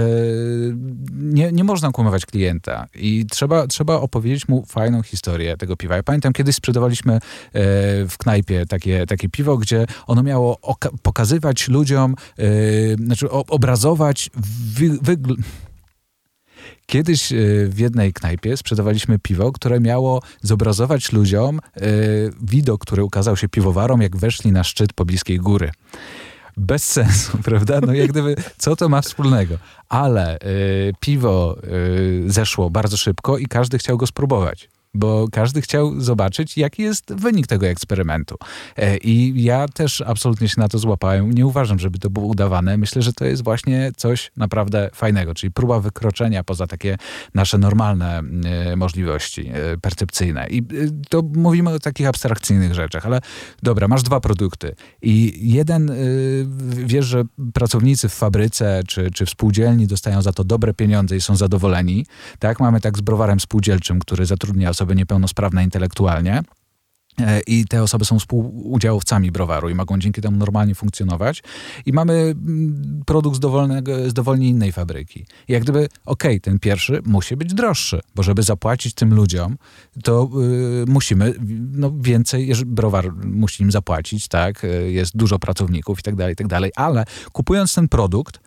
nie, 1.13 1.53
nie 1.53 1.65
można 1.65 1.91
kłamywać 1.91 2.27
klienta 2.27 2.87
i 2.95 3.27
trzeba, 3.31 3.67
trzeba 3.67 3.95
opowiedzieć 3.95 4.49
mu 4.49 4.65
fajną 4.67 5.03
historię 5.03 5.57
tego 5.57 5.77
piwa. 5.77 5.97
Ja 5.97 6.03
pamiętam, 6.03 6.33
kiedyś 6.33 6.57
sprzedawaliśmy 6.57 7.13
e, 7.15 7.21
w 8.09 8.15
knajpie 8.19 8.67
takie, 8.67 9.07
takie 9.07 9.29
piwo, 9.29 9.59
gdzie 9.59 9.87
ono 10.07 10.23
miało 10.23 10.59
pokazywać 11.03 11.69
ludziom, 11.69 12.15
e, 12.39 12.45
znaczy 12.95 13.31
obrazować 13.31 14.31
wygląd 15.03 15.41
Kiedyś 16.87 17.33
w 17.69 17.79
jednej 17.79 18.13
knajpie 18.13 18.57
sprzedawaliśmy 18.57 19.19
piwo, 19.19 19.53
które 19.53 19.81
miało 19.81 20.23
zobrazować 20.41 21.13
ludziom 21.13 21.61
widok, 22.43 22.81
który 22.81 23.05
ukazał 23.05 23.37
się 23.37 23.49
piwowarom, 23.49 24.03
jak 24.03 24.17
weszli 24.17 24.53
na 24.53 24.65
szczyt 24.65 24.93
pobliskiej 24.93 25.39
góry 25.39 25.71
bez 26.57 26.85
sensu, 26.85 27.39
prawda? 27.45 27.81
No 27.81 27.95
jak 27.95 28.09
gdyby, 28.09 28.37
co 28.59 28.77
to 28.77 28.89
ma 28.89 29.01
wspólnego? 29.01 29.59
Ale 29.89 30.39
y, 30.39 30.93
piwo 31.01 31.57
y, 31.65 32.25
zeszło 32.27 32.71
bardzo 32.71 32.97
szybko 32.97 33.39
i 33.39 33.47
każdy 33.47 33.79
chciał 33.79 33.97
go 33.97 34.07
spróbować. 34.07 34.69
Bo 34.95 35.29
każdy 35.33 35.63
chciał 35.63 36.01
zobaczyć, 36.01 36.57
jaki 36.59 36.83
jest 36.83 37.15
wynik 37.15 37.47
tego 37.47 37.67
eksperymentu. 37.67 38.37
E, 38.77 38.97
I 38.97 39.43
ja 39.43 39.69
też 39.69 40.01
absolutnie 40.01 40.49
się 40.49 40.55
na 40.59 40.69
to 40.69 40.79
złapałem. 40.79 41.33
Nie 41.33 41.47
uważam, 41.47 41.79
żeby 41.79 41.99
to 41.99 42.11
było 42.11 42.27
udawane. 42.27 42.77
Myślę, 42.77 43.03
że 43.03 43.13
to 43.13 43.25
jest 43.25 43.45
właśnie 43.45 43.93
coś 43.97 44.33
naprawdę 44.37 44.91
fajnego, 44.95 45.35
czyli 45.35 45.51
próba 45.51 45.81
wykroczenia 45.81 46.45
poza 46.45 46.67
takie 46.67 46.97
nasze 47.35 47.59
normalne 47.59 48.23
e, 48.45 48.77
możliwości 48.77 49.49
e, 49.49 49.79
percepcyjne. 49.79 50.47
I 50.51 50.63
to 51.09 51.23
mówimy 51.37 51.71
o 51.71 51.79
takich 51.79 52.07
abstrakcyjnych 52.07 52.75
rzeczach, 52.75 53.07
ale 53.07 53.21
dobra, 53.63 53.89
masz 53.89 54.03
dwa 54.03 54.21
produkty 54.21 54.75
i 55.03 55.33
jeden, 55.53 55.93
wiesz, 56.85 57.07
że 57.07 57.25
pracownicy 57.53 58.09
w 58.09 58.15
fabryce 58.15 58.83
czy, 58.89 59.11
czy 59.11 59.27
w 59.27 59.31
spółdzielni 59.31 59.87
dostają 59.87 60.23
za 60.23 60.33
to 60.33 60.45
dobre 60.45 60.75
pieniądze 60.75 61.17
i 61.17 61.21
są 61.21 61.37
zadowoleni. 61.37 62.07
Tak, 62.39 62.61
mamy 62.61 62.81
tak 62.81 62.99
z 62.99 63.01
browarem 63.01 63.41
spółdzielczym, 63.41 63.99
który 63.99 64.27
zatrudnia 64.27 64.71
osoby 64.71 64.82
niepełnosprawne 64.87 65.65
intelektualnie. 65.65 66.43
E, 67.21 67.41
I 67.41 67.65
te 67.65 67.83
osoby 67.83 68.05
są 68.05 68.19
współudziałowcami 68.19 69.31
browaru 69.31 69.69
i 69.69 69.75
mogą 69.75 69.99
dzięki 69.99 70.21
temu 70.21 70.37
normalnie 70.37 70.75
funkcjonować. 70.75 71.43
I 71.87 71.93
mamy 71.93 72.13
mm, 72.13 73.03
produkt 73.07 73.37
z, 73.37 73.41
dowolnego, 73.41 74.11
z 74.11 74.15
dowolnie 74.15 74.49
innej 74.49 74.73
fabryki. 74.73 75.27
I 75.49 75.53
jak 75.53 75.63
gdyby, 75.63 75.79
okej, 75.79 76.33
okay, 76.33 76.41
ten 76.41 76.59
pierwszy 76.59 77.03
musi 77.07 77.37
być 77.37 77.55
droższy, 77.55 78.01
bo 78.15 78.23
żeby 78.23 78.43
zapłacić 78.43 78.95
tym 78.95 79.15
ludziom, 79.15 79.57
to 80.05 80.31
y, 80.83 80.91
musimy 80.91 81.35
no, 81.73 81.93
więcej, 82.01 82.53
browar 82.67 83.13
musi 83.25 83.63
im 83.63 83.73
zapłacić, 83.73 84.29
tak, 84.29 84.65
y, 84.65 84.93
jest 84.93 85.17
dużo 85.17 85.39
pracowników 85.39 85.99
i 85.99 86.03
tak 86.03 86.17
dalej, 86.17 86.33
i 86.33 86.37
tak 86.37 86.47
dalej, 86.47 86.71
ale 86.77 87.05
kupując 87.33 87.75
ten 87.75 87.89
produkt, 87.89 88.41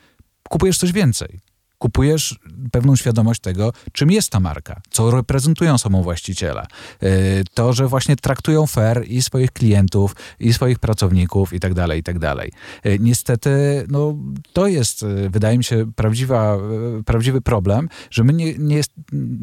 kupujesz 0.49 0.77
coś 0.77 0.91
więcej 0.91 1.39
kupujesz 1.85 2.39
pewną 2.71 2.95
świadomość 2.95 3.41
tego, 3.41 3.73
czym 3.91 4.11
jest 4.11 4.29
ta 4.29 4.39
marka, 4.39 4.81
co 4.89 5.11
reprezentują 5.11 5.77
sobą 5.77 6.03
właściciele. 6.03 6.65
Y, 7.03 7.43
to, 7.53 7.73
że 7.73 7.87
właśnie 7.87 8.15
traktują 8.15 8.67
fair 8.67 9.03
i 9.07 9.21
swoich 9.21 9.51
klientów, 9.51 10.15
i 10.39 10.53
swoich 10.53 10.79
pracowników 10.79 11.53
i 11.53 11.59
tak 11.59 11.73
dalej, 11.73 11.99
i 11.99 12.03
tak 12.03 12.19
dalej. 12.19 12.51
Y, 12.85 12.97
niestety, 12.99 13.49
no, 13.89 14.15
to 14.53 14.67
jest, 14.67 15.03
y, 15.03 15.29
wydaje 15.29 15.57
mi 15.57 15.63
się, 15.63 15.91
prawdziwa, 15.95 16.57
prawdziwy 17.05 17.41
problem, 17.41 17.89
że 18.11 18.23
my 18.23 18.33
nie, 18.33 18.53
nie, 18.57 18.75
jest, 18.75 18.91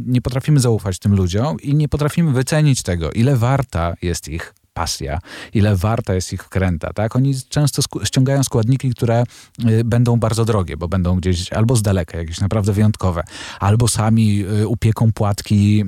nie 0.07 0.21
potrafimy 0.23 0.61
zaufać 0.61 0.99
tym 0.99 1.15
ludziom 1.15 1.61
i 1.61 1.75
nie 1.75 1.89
potrafimy 1.89 2.33
wycenić 2.33 2.83
tego, 2.83 3.13
ile 3.13 3.37
warta 3.37 3.95
jest 4.03 4.29
ich 4.29 4.55
pasja, 4.75 5.19
ile 5.55 5.77
warta 5.77 6.15
jest 6.15 6.33
ich 6.33 6.45
wkręta, 6.45 6.93
tak? 6.93 7.17
Oni 7.17 7.35
często 7.49 7.83
ściągają 8.05 8.45
składniki, 8.45 8.91
które 8.91 9.25
y, 9.69 9.85
będą 9.85 10.17
bardzo 10.17 10.45
drogie, 10.45 10.77
bo 10.77 10.89
będą 10.89 11.17
gdzieś 11.17 11.53
albo 11.53 11.77
z 11.77 11.83
daleka, 11.83 12.19
jakieś 12.19 12.41
naprawdę 12.41 12.73
wyjątkowe, 12.73 13.23
albo 13.61 13.89
sami 13.89 14.45
y, 14.61 14.69
upieką 14.69 15.13
płatki 15.13 15.85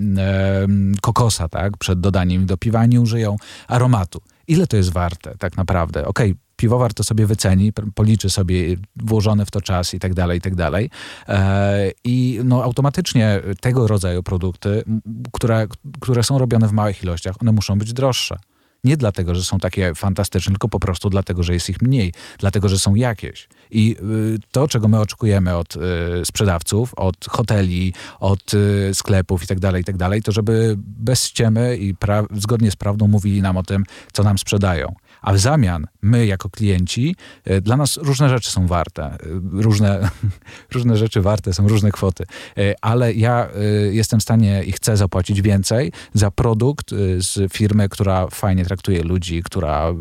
kokosa, 1.00 1.48
tak? 1.48 1.76
Przed 1.76 2.00
dodaniem 2.00 2.46
do 2.46 2.56
piwa 2.56 2.86
nie 2.86 3.00
użyją 3.00 3.36
aromatu. 3.68 4.20
Ile 4.48 4.66
to 4.66 4.76
jest 4.76 4.92
warte 4.92 5.34
tak 5.38 5.56
naprawdę? 5.56 6.06
Okej, 6.06 6.30
okay, 6.30 6.44
piwowar 6.56 6.94
to 6.94 7.04
sobie 7.04 7.26
wyceni, 7.26 7.72
policzy 7.94 8.30
sobie 8.30 8.76
włożony 8.96 9.46
w 9.46 9.50
to 9.50 9.60
czas 9.60 9.94
i 9.94 9.98
tak 9.98 10.14
dalej, 10.14 10.38
i 10.38 10.40
tak 10.40 10.54
dalej. 10.54 10.90
E, 11.28 11.90
I 12.04 12.40
no, 12.44 12.64
automatycznie 12.64 13.40
tego 13.60 13.86
rodzaju 13.86 14.22
produkty, 14.22 14.84
które, 15.32 15.66
które 16.00 16.22
są 16.22 16.38
robione 16.38 16.68
w 16.68 16.72
małych 16.72 17.02
ilościach, 17.02 17.34
one 17.42 17.52
muszą 17.52 17.78
być 17.78 17.92
droższe. 17.92 18.36
Nie 18.84 18.96
dlatego, 18.96 19.34
że 19.34 19.44
są 19.44 19.58
takie 19.58 19.94
fantastyczne, 19.94 20.52
tylko 20.52 20.68
po 20.68 20.80
prostu 20.80 21.10
dlatego, 21.10 21.42
że 21.42 21.54
jest 21.54 21.70
ich 21.70 21.82
mniej, 21.82 22.12
dlatego, 22.38 22.68
że 22.68 22.78
są 22.78 22.94
jakieś. 22.94 23.48
I 23.70 23.96
y, 24.34 24.38
to, 24.50 24.68
czego 24.68 24.88
my 24.88 25.00
oczekujemy 25.00 25.56
od 25.56 25.76
y, 25.76 25.80
sprzedawców, 26.24 26.94
od 26.94 27.26
hoteli, 27.28 27.94
od 28.20 28.54
y, 28.54 28.90
sklepów 28.94 29.44
i 29.44 29.46
tak 29.46 29.60
dalej, 29.60 29.82
i 29.82 29.84
tak 29.84 29.96
to 30.24 30.32
żeby 30.32 30.74
bez 30.78 31.24
ściemy 31.24 31.76
i 31.76 31.94
zgodnie 32.34 32.70
z 32.70 32.76
prawdą 32.76 33.06
mówili 33.06 33.42
nam 33.42 33.56
o 33.56 33.62
tym, 33.62 33.84
co 34.12 34.22
nam 34.22 34.38
sprzedają 34.38 34.94
a 35.24 35.32
w 35.32 35.38
zamian 35.38 35.86
my 36.02 36.26
jako 36.26 36.50
klienci, 36.50 37.16
e, 37.44 37.60
dla 37.60 37.76
nas 37.76 37.96
różne 37.96 38.28
rzeczy 38.28 38.50
są 38.50 38.66
warte. 38.66 39.04
E, 39.04 39.18
różne, 39.52 40.10
różne 40.74 40.96
rzeczy 40.96 41.22
warte 41.22 41.54
są 41.54 41.68
różne 41.68 41.92
kwoty, 41.92 42.24
e, 42.58 42.74
ale 42.80 43.14
ja 43.14 43.48
jestem 43.90 44.20
w 44.20 44.22
stanie 44.22 44.64
i 44.64 44.72
chcę 44.72 44.96
zapłacić 44.96 45.42
więcej 45.42 45.92
za 46.14 46.30
produkt 46.30 46.90
z 47.18 47.52
firmy, 47.52 47.88
która 47.88 48.26
fajnie 48.26 48.64
traktuje 48.64 49.02
ludzi, 49.02 49.42
która 49.42 49.92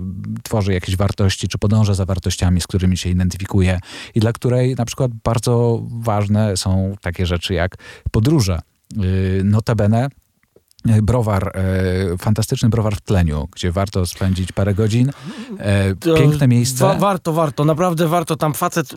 tworzy 0.44 0.74
jakieś 0.74 0.96
wartości, 0.96 1.48
czy 1.48 1.58
podąża 1.58 1.94
za 1.94 2.06
wartościami, 2.06 2.62
z 2.62 2.68
którymi 2.68 2.98
się 2.98 3.10
identyfikuje 3.10 3.80
i 4.16 4.20
dla 4.20 4.34
której 4.34 4.76
na 4.76 4.86
przykład 4.86 5.12
bardzo 5.24 5.84
ważne 5.92 6.58
są 6.58 6.96
takie 7.02 7.26
rzeczy 7.26 7.54
jak 7.54 7.76
podróże. 8.12 8.60
Notabene 9.44 10.10
browar, 11.02 11.52
e, 11.58 12.18
fantastyczny 12.18 12.70
browar 12.70 12.96
w 12.96 13.02
tleniu, 13.02 13.48
gdzie 13.52 13.72
warto 13.72 14.06
spędzić 14.06 14.52
parę 14.52 14.74
godzin. 14.74 15.12
E, 15.60 15.96
piękne 15.96 16.48
miejsce. 16.48 16.86
Wa 16.86 16.94
warto, 16.96 17.34
warto, 17.34 17.66
naprawdę 17.66 18.08
warto. 18.08 18.36
Tam 18.36 18.54
facet, 18.54 18.96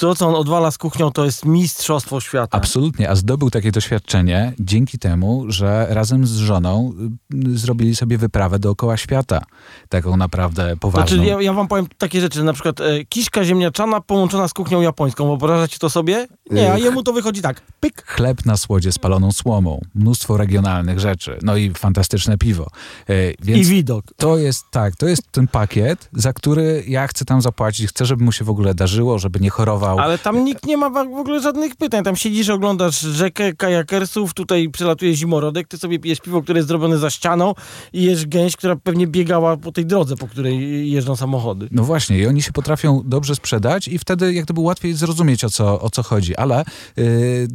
to 0.00 0.14
co 0.14 0.28
on 0.28 0.34
odwala 0.34 0.70
z 0.70 0.78
kuchnią, 0.78 1.10
to 1.10 1.24
jest 1.24 1.44
mistrzostwo 1.44 2.20
świata. 2.20 2.58
Absolutnie, 2.58 3.10
a 3.10 3.14
zdobył 3.14 3.50
takie 3.50 3.72
doświadczenie 3.72 4.52
dzięki 4.60 4.98
temu, 4.98 5.44
że 5.48 5.86
razem 5.90 6.26
z 6.26 6.36
żoną 6.36 6.92
y, 7.34 7.58
zrobili 7.58 7.96
sobie 7.96 8.18
wyprawę 8.18 8.58
dookoła 8.58 8.96
świata. 8.96 9.42
Taką 9.88 10.16
naprawdę 10.16 10.76
poważną. 10.76 11.16
Znaczy, 11.16 11.30
ja, 11.30 11.42
ja 11.42 11.52
wam 11.52 11.68
powiem 11.68 11.86
takie 11.98 12.20
rzeczy, 12.20 12.44
na 12.44 12.52
przykład 12.52 12.80
e, 12.80 13.04
kiszka 13.04 13.44
ziemniaczana 13.44 14.00
połączona 14.00 14.48
z 14.48 14.52
kuchnią 14.52 14.80
japońską. 14.80 15.26
Wyobrażacie 15.26 15.78
to 15.78 15.90
sobie? 15.90 16.26
Nie, 16.50 16.72
a 16.72 16.78
jemu 16.78 17.02
to 17.02 17.12
wychodzi 17.12 17.42
tak. 17.42 17.60
Pyk. 17.80 18.04
Chleb 18.06 18.46
na 18.46 18.56
słodzie 18.56 18.92
z 18.92 18.98
paloną 18.98 19.32
słomą. 19.32 19.80
Mnóstwo 19.94 20.36
regionalnych 20.36 21.00
rzeczy. 21.00 21.38
No 21.42 21.56
i 21.56 21.70
fantastyczne 21.70 22.38
piwo. 22.38 22.70
E, 23.08 23.30
I 23.30 23.64
widok. 23.64 24.04
To 24.16 24.38
jest, 24.38 24.64
tak, 24.70 24.96
to 24.96 25.08
jest 25.08 25.32
ten 25.32 25.48
pakiet, 25.48 26.08
za 26.12 26.32
który 26.32 26.84
ja 26.88 27.06
chcę 27.06 27.24
tam 27.24 27.42
zapłacić. 27.42 27.88
Chcę, 27.88 28.06
żeby 28.06 28.24
mu 28.24 28.32
się 28.32 28.44
w 28.44 28.50
ogóle 28.50 28.74
darzyło, 28.74 29.18
żeby 29.18 29.40
nie 29.40 29.50
chorował. 29.50 29.85
Ale 29.86 30.18
tam 30.18 30.44
nikt 30.44 30.66
nie 30.66 30.76
ma 30.76 30.90
w 30.90 30.96
ogóle 30.96 31.40
żadnych 31.40 31.76
pytań. 31.76 32.04
Tam 32.04 32.16
siedzisz, 32.16 32.48
oglądasz 32.48 33.00
rzekę 33.00 33.52
kajakersów, 33.52 34.34
tutaj 34.34 34.68
przelatuje 34.68 35.14
zimorodek, 35.14 35.68
ty 35.68 35.78
sobie 35.78 35.98
pijesz 35.98 36.20
piwo, 36.20 36.42
które 36.42 36.58
jest 36.58 36.68
zrobione 36.68 36.98
za 36.98 37.10
ścianą 37.10 37.54
i 37.92 38.02
jesz 38.02 38.26
gęś, 38.26 38.56
która 38.56 38.76
pewnie 38.76 39.06
biegała 39.06 39.56
po 39.56 39.72
tej 39.72 39.86
drodze, 39.86 40.16
po 40.16 40.28
której 40.28 40.90
jeżdżą 40.90 41.16
samochody. 41.16 41.68
No 41.70 41.84
właśnie 41.84 42.18
i 42.18 42.26
oni 42.26 42.42
się 42.42 42.52
potrafią 42.52 43.02
dobrze 43.04 43.34
sprzedać 43.34 43.88
i 43.88 43.98
wtedy 43.98 44.34
jak 44.34 44.44
gdyby 44.44 44.60
łatwiej 44.60 44.94
zrozumieć 44.94 45.44
o 45.44 45.50
co, 45.50 45.80
o 45.80 45.90
co 45.90 46.02
chodzi, 46.02 46.36
ale 46.36 46.64
yy, 46.96 47.48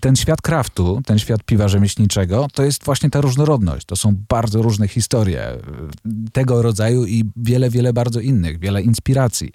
ten 0.00 0.16
świat 0.16 0.42
kraftu, 0.42 1.02
ten 1.06 1.18
świat 1.18 1.42
piwa 1.42 1.68
rzemieślniczego, 1.68 2.46
to 2.54 2.64
jest 2.64 2.84
właśnie 2.84 3.10
ta 3.10 3.20
różnorodność. 3.20 3.86
To 3.86 3.96
są 3.96 4.16
bardzo 4.28 4.62
różne 4.62 4.88
historie 4.88 5.58
tego 6.32 6.62
rodzaju 6.62 7.06
i 7.06 7.24
wiele, 7.36 7.70
wiele 7.70 7.92
bardzo 7.92 8.20
innych, 8.20 8.58
wiele 8.58 8.82
inspiracji. 8.82 9.52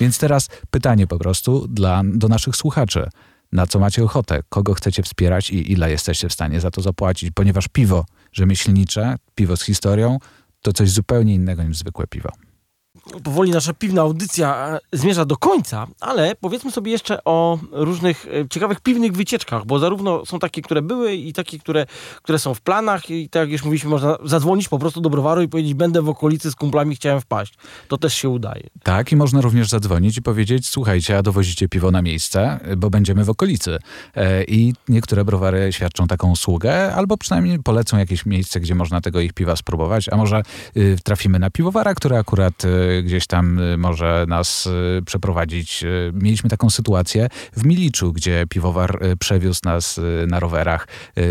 Więc 0.00 0.18
teraz 0.18 0.48
pytanie 0.70 1.06
po 1.06 1.18
prostu 1.18 1.68
dla, 1.68 2.02
do 2.04 2.28
naszych 2.28 2.56
słuchaczy. 2.56 3.08
Na 3.52 3.66
co 3.66 3.78
macie 3.78 4.04
ochotę? 4.04 4.42
Kogo 4.48 4.74
chcecie 4.74 5.02
wspierać 5.02 5.50
i 5.50 5.72
ile 5.72 5.90
jesteście 5.90 6.28
w 6.28 6.32
stanie 6.32 6.60
za 6.60 6.70
to 6.70 6.80
zapłacić? 6.80 7.30
Ponieważ 7.34 7.68
piwo 7.68 8.04
rzemieślnicze, 8.32 9.16
piwo 9.34 9.56
z 9.56 9.62
historią, 9.62 10.18
to 10.62 10.72
coś 10.72 10.90
zupełnie 10.90 11.34
innego 11.34 11.62
niż 11.62 11.76
zwykłe 11.76 12.06
piwo 12.06 12.30
powoli 13.22 13.50
nasza 13.50 13.72
piwna 13.72 14.02
audycja 14.02 14.68
e, 14.92 14.98
zmierza 14.98 15.24
do 15.24 15.36
końca, 15.36 15.86
ale 16.00 16.34
powiedzmy 16.40 16.70
sobie 16.70 16.92
jeszcze 16.92 17.24
o 17.24 17.58
różnych 17.72 18.26
e, 18.26 18.48
ciekawych 18.48 18.80
piwnych 18.80 19.12
wycieczkach, 19.12 19.66
bo 19.66 19.78
zarówno 19.78 20.26
są 20.26 20.38
takie, 20.38 20.62
które 20.62 20.82
były 20.82 21.14
i 21.14 21.32
takie, 21.32 21.58
które, 21.58 21.86
które 22.22 22.38
są 22.38 22.54
w 22.54 22.60
planach 22.60 23.10
i 23.10 23.28
tak 23.28 23.40
jak 23.42 23.50
już 23.50 23.64
mówiliśmy, 23.64 23.90
można 23.90 24.16
zadzwonić 24.24 24.68
po 24.68 24.78
prostu 24.78 25.00
do 25.00 25.10
browaru 25.10 25.42
i 25.42 25.48
powiedzieć, 25.48 25.74
będę 25.74 26.02
w 26.02 26.08
okolicy 26.08 26.50
z 26.50 26.54
kumplami, 26.54 26.96
chciałem 26.96 27.20
wpaść. 27.20 27.54
To 27.88 27.98
też 27.98 28.14
się 28.14 28.28
udaje. 28.28 28.62
Tak 28.82 29.12
i 29.12 29.16
można 29.16 29.40
również 29.40 29.68
zadzwonić 29.68 30.16
i 30.16 30.22
powiedzieć, 30.22 30.68
słuchajcie, 30.68 31.18
a 31.18 31.22
dowozicie 31.22 31.68
piwo 31.68 31.90
na 31.90 32.02
miejsce, 32.02 32.60
bo 32.76 32.90
będziemy 32.90 33.24
w 33.24 33.30
okolicy. 33.30 33.78
E, 34.14 34.44
I 34.44 34.74
niektóre 34.88 35.24
browary 35.24 35.72
świadczą 35.72 36.06
taką 36.06 36.30
usługę, 36.30 36.94
albo 36.94 37.16
przynajmniej 37.16 37.58
polecą 37.58 37.98
jakieś 37.98 38.26
miejsce, 38.26 38.60
gdzie 38.60 38.74
można 38.74 39.00
tego 39.00 39.20
ich 39.20 39.32
piwa 39.32 39.56
spróbować, 39.56 40.08
a 40.08 40.16
może 40.16 40.42
y, 40.76 40.96
trafimy 41.04 41.38
na 41.38 41.50
piwowara, 41.50 41.94
który 41.94 42.16
akurat 42.16 42.64
y, 42.64 42.91
gdzieś 43.04 43.26
tam 43.26 43.58
y, 43.58 43.76
może 43.76 44.24
nas 44.28 44.66
y, 44.66 45.02
przeprowadzić. 45.06 45.84
Y, 45.84 46.12
mieliśmy 46.14 46.50
taką 46.50 46.70
sytuację 46.70 47.28
w 47.56 47.64
Miliczu, 47.64 48.12
gdzie 48.12 48.46
piwowar 48.48 48.98
przewiózł 49.18 49.60
nas 49.64 50.00
na 50.26 50.40
rowerach 50.40 50.88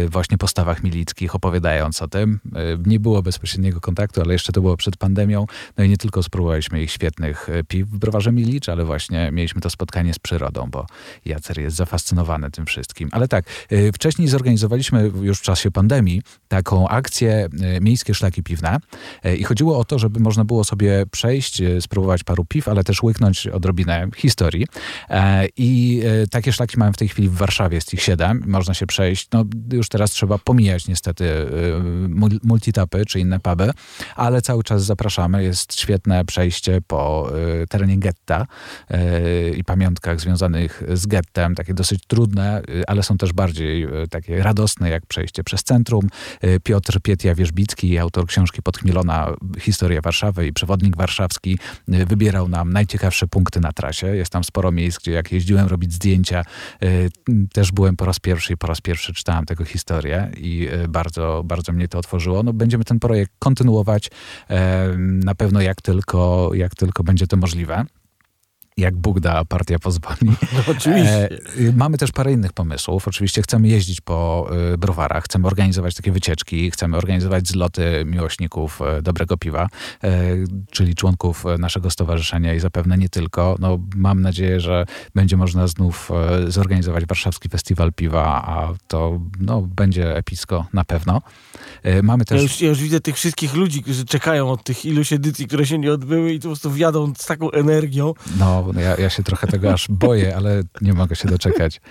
właśnie 0.09 0.37
po 0.37 0.47
stawach 0.47 0.83
milickich, 0.83 1.35
opowiadając 1.35 2.01
o 2.01 2.07
tym. 2.07 2.39
Nie 2.85 2.99
było 2.99 3.21
bezpośredniego 3.21 3.81
kontaktu, 3.81 4.21
ale 4.21 4.33
jeszcze 4.33 4.53
to 4.53 4.61
było 4.61 4.77
przed 4.77 4.97
pandemią. 4.97 5.45
No 5.77 5.83
i 5.83 5.89
nie 5.89 5.97
tylko 5.97 6.23
spróbowaliśmy 6.23 6.83
ich 6.83 6.91
świetnych 6.91 7.47
piw 7.67 7.87
w 7.87 7.97
browarze 7.97 8.31
Milicz, 8.31 8.69
ale 8.69 8.85
właśnie 8.85 9.29
mieliśmy 9.31 9.61
to 9.61 9.69
spotkanie 9.69 10.13
z 10.13 10.19
przyrodą, 10.19 10.67
bo 10.71 10.85
Jacer 11.25 11.59
jest 11.59 11.77
zafascynowany 11.77 12.51
tym 12.51 12.65
wszystkim. 12.65 13.09
Ale 13.11 13.27
tak, 13.27 13.45
wcześniej 13.93 14.27
zorganizowaliśmy 14.27 15.11
już 15.21 15.39
w 15.39 15.41
czasie 15.41 15.71
pandemii 15.71 16.21
taką 16.47 16.87
akcję 16.87 17.49
Miejskie 17.81 18.13
Szlaki 18.13 18.43
Piwne 18.43 18.77
i 19.37 19.43
chodziło 19.43 19.79
o 19.79 19.85
to, 19.85 19.99
żeby 19.99 20.19
można 20.19 20.45
było 20.45 20.63
sobie 20.63 21.05
przejść 21.11 21.50
przyjść, 21.51 21.61
e, 21.61 21.81
spróbować 21.81 22.23
paru 22.23 22.45
piw, 22.45 22.67
ale 22.67 22.83
też 22.83 23.03
łyknąć 23.03 23.47
odrobinę 23.47 24.07
historii. 24.15 24.67
E, 25.09 25.47
I 25.57 26.01
e, 26.23 26.27
takie 26.27 26.53
szlaki 26.53 26.79
mamy 26.79 26.93
w 26.93 26.97
tej 26.97 27.07
chwili 27.07 27.29
w 27.29 27.33
Warszawie, 27.33 27.75
jest 27.75 27.93
ich 27.93 28.01
siedem. 28.01 28.43
Można 28.47 28.73
się 28.73 28.87
przejść. 28.87 29.27
No, 29.33 29.45
już 29.71 29.89
teraz 29.89 30.11
trzeba 30.11 30.37
pomijać 30.37 30.87
niestety 30.87 31.25
mul- 32.09 32.39
multitapy 32.43 33.05
czy 33.05 33.19
inne 33.19 33.39
puby, 33.39 33.71
ale 34.15 34.41
cały 34.41 34.63
czas 34.63 34.85
zapraszamy. 34.85 35.43
Jest 35.43 35.79
świetne 35.79 36.25
przejście 36.25 36.81
po 36.87 37.31
terenie 37.69 37.97
getta 37.97 38.47
i 39.57 39.63
pamiątkach 39.63 40.19
związanych 40.19 40.83
z 40.93 41.05
gettem, 41.05 41.55
takie 41.55 41.73
dosyć 41.73 42.03
trudne, 42.07 42.61
ale 42.87 43.03
są 43.03 43.17
też 43.17 43.33
bardziej 43.33 43.87
takie 44.09 44.43
radosne, 44.43 44.89
jak 44.89 45.05
przejście 45.05 45.43
przez 45.43 45.63
centrum. 45.63 46.09
Piotr 46.63 46.99
Pietia-Wierzbicki, 47.01 47.97
autor 47.97 48.27
książki 48.27 48.61
Podchmielona 48.61 49.33
Historia 49.59 50.01
Warszawy 50.01 50.47
i 50.47 50.53
przewodnik 50.53 50.97
warszawski, 50.97 51.40
e, 51.47 52.05
wybierał 52.05 52.47
nam 52.47 52.73
najciekawsze 52.73 53.27
punkty 53.27 53.59
na 53.59 53.71
trasie. 53.71 54.15
Jest 54.15 54.31
tam 54.31 54.43
sporo 54.43 54.71
miejsc, 54.71 54.99
gdzie 54.99 55.11
jak 55.11 55.31
jeździłem 55.31 55.67
robić 55.67 55.93
zdjęcia, 55.93 56.45
e, 56.81 56.87
też 57.53 57.71
byłem 57.71 57.95
po 57.95 58.05
raz 58.05 58.19
pierwszy 58.19 58.53
i 58.53 58.57
po 58.57 58.67
raz 58.67 58.81
pierwszy 58.81 59.13
czytałem 59.13 59.45
tego 59.45 59.65
historię 59.65 60.31
i 60.37 60.67
e, 60.71 60.87
bardzo, 60.87 61.43
bardzo 61.45 61.73
mnie 61.73 61.87
to 61.87 61.99
otworzyło. 61.99 62.43
No, 62.43 62.53
będziemy 62.53 62.83
ten 62.83 62.99
projekt 62.99 63.31
kontynuować 63.39 64.11
na 64.99 65.35
pewno 65.35 65.61
jak 65.61 65.81
tylko, 65.81 66.51
jak 66.53 66.75
tylko 66.75 67.03
będzie 67.03 67.27
to 67.27 67.37
możliwe. 67.37 67.85
Jak 68.77 68.95
Bóg 68.95 69.19
da, 69.19 69.45
partia 69.45 69.79
pozwoli. 69.79 70.17
No, 70.53 70.63
oczywiście. 70.67 71.29
E, 71.31 71.59
y, 71.59 71.73
mamy 71.75 71.97
też 71.97 72.11
parę 72.11 72.33
innych 72.33 72.53
pomysłów. 72.53 73.07
Oczywiście 73.07 73.41
chcemy 73.41 73.67
jeździć 73.67 74.01
po 74.01 74.49
y, 74.73 74.77
browarach, 74.77 75.23
chcemy 75.23 75.47
organizować 75.47 75.95
takie 75.95 76.11
wycieczki, 76.11 76.71
chcemy 76.71 76.97
organizować 76.97 77.47
zloty 77.47 78.03
miłośników 78.05 78.81
e, 78.81 79.01
dobrego 79.01 79.37
piwa, 79.37 79.67
e, 80.03 80.09
czyli 80.71 80.95
członków 80.95 81.45
e, 81.45 81.57
naszego 81.57 81.89
stowarzyszenia 81.89 82.53
i 82.53 82.59
zapewne 82.59 82.97
nie 82.97 83.09
tylko. 83.09 83.55
No, 83.59 83.79
mam 83.95 84.21
nadzieję, 84.21 84.59
że 84.59 84.85
będzie 85.15 85.37
można 85.37 85.67
znów 85.67 86.11
e, 86.11 86.51
zorganizować 86.51 87.05
Warszawski 87.05 87.49
Festiwal 87.49 87.93
Piwa, 87.93 88.43
a 88.47 88.73
to 88.87 89.19
no, 89.39 89.61
będzie 89.61 90.15
epicko 90.15 90.65
na 90.73 90.83
pewno. 90.85 91.21
E, 91.83 92.01
Mamy 92.01 92.21
Ja 92.21 92.25
też... 92.25 92.41
już, 92.41 92.61
ja 92.61 92.69
już 92.69 92.79
widzę 92.79 92.99
tych 92.99 93.15
wszystkich 93.15 93.53
ludzi, 93.53 93.83
którzy 93.83 94.05
czekają 94.05 94.49
od 94.49 94.63
tych 94.63 94.85
iluś 94.85 95.13
edycji, 95.13 95.47
które 95.47 95.65
się 95.65 95.77
nie 95.77 95.93
odbyły 95.93 96.33
i 96.33 96.39
po 96.39 96.47
prostu 96.47 96.71
wjadą 96.71 97.13
z 97.17 97.25
taką 97.25 97.51
energią. 97.51 98.13
No, 98.39 98.60
ja, 98.75 98.95
ja 98.95 99.09
się 99.09 99.23
trochę 99.23 99.47
tego 99.47 99.73
aż 99.73 99.87
boję, 99.89 100.35
ale 100.35 100.63
nie 100.81 100.93
mogę 100.93 101.15
się 101.15 101.27
doczekać. 101.27 101.81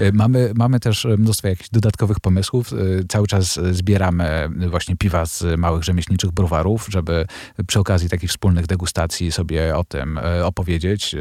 Y, 0.00 0.12
Mamy, 0.12 0.52
mamy 0.54 0.80
też 0.80 1.06
mnóstwo 1.18 1.48
jakichś 1.48 1.70
dodatkowych 1.70 2.20
pomysłów. 2.20 2.72
Y, 2.72 3.04
Cały 3.08 3.26
czas 3.26 3.60
zbieramy 3.72 4.48
właśnie 4.70 4.96
piwa 4.96 5.26
z 5.26 5.44
małych 5.58 5.84
rzemieślniczych 5.84 6.30
browarów, 6.32 6.86
żeby 6.90 7.26
przy 7.66 7.80
okazji 7.80 8.08
takich 8.08 8.30
wspólnych 8.30 8.66
degustacji 8.66 9.32
sobie 9.32 9.76
o 9.76 9.84
tym 9.84 10.20
opowiedzieć. 10.44 11.16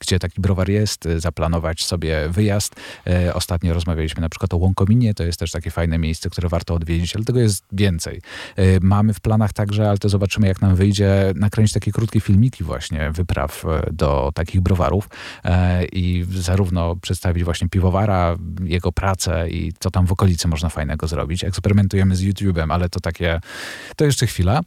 Gdzie 0.00 0.18
taki 0.18 0.40
browar 0.40 0.68
jest, 0.68 1.06
y, 1.06 1.20
zaplanować 1.20 1.84
sobie 1.84 2.28
wyjazd. 2.28 2.74
Y, 3.28 3.34
Ostatnio 3.34 3.74
rozmawialiśmy 3.74 4.20
na 4.20 4.28
przykład 4.28 4.54
o 4.54 4.56
Łąkominie, 4.56 5.14
to 5.14 5.24
jest 5.24 5.38
też 5.38 5.50
takie 5.50 5.70
fajne 5.70 5.98
miejsce, 5.98 6.30
które 6.30 6.48
warto 6.48 6.74
odwiedzić, 6.74 7.16
ale 7.16 7.24
tego 7.24 7.40
jest 7.40 7.64
więcej. 7.72 8.20
Y, 8.58 8.78
Mamy 8.82 9.14
w 9.14 9.20
planach 9.20 9.52
także, 9.52 9.88
ale 9.88 9.98
to 9.98 10.08
zobaczymy 10.08 10.46
jak 10.46 10.60
nam 10.62 10.76
wyjdzie, 10.76 11.32
nakręcić 11.36 11.74
takie 11.74 11.92
krótkie 11.92 12.20
filmiki 12.20 12.64
właśnie 12.64 13.10
wypraw 13.12 13.64
do 13.92 14.30
takich 14.34 14.60
browarów 14.60 15.08
i 15.92 16.26
zarówno 16.30 16.96
przedstawić 16.96 17.44
właśnie 17.44 17.68
piwowara, 17.68 18.36
jego 18.64 18.92
pracę 18.92 19.50
i 19.50 19.72
co 19.78 19.90
tam 19.90 20.06
w 20.06 20.12
okolicy 20.12 20.48
można 20.48 20.68
fajnego 20.68 21.06
zrobić. 21.06 21.44
Eksperymentujemy 21.44 22.16
z 22.16 22.22
YouTube'em, 22.22 22.72
ale 22.72 22.88
to 22.88 23.00
takie, 23.00 23.40
to 23.96 24.04
jeszcze 24.04 24.26
chwila. 24.26 24.60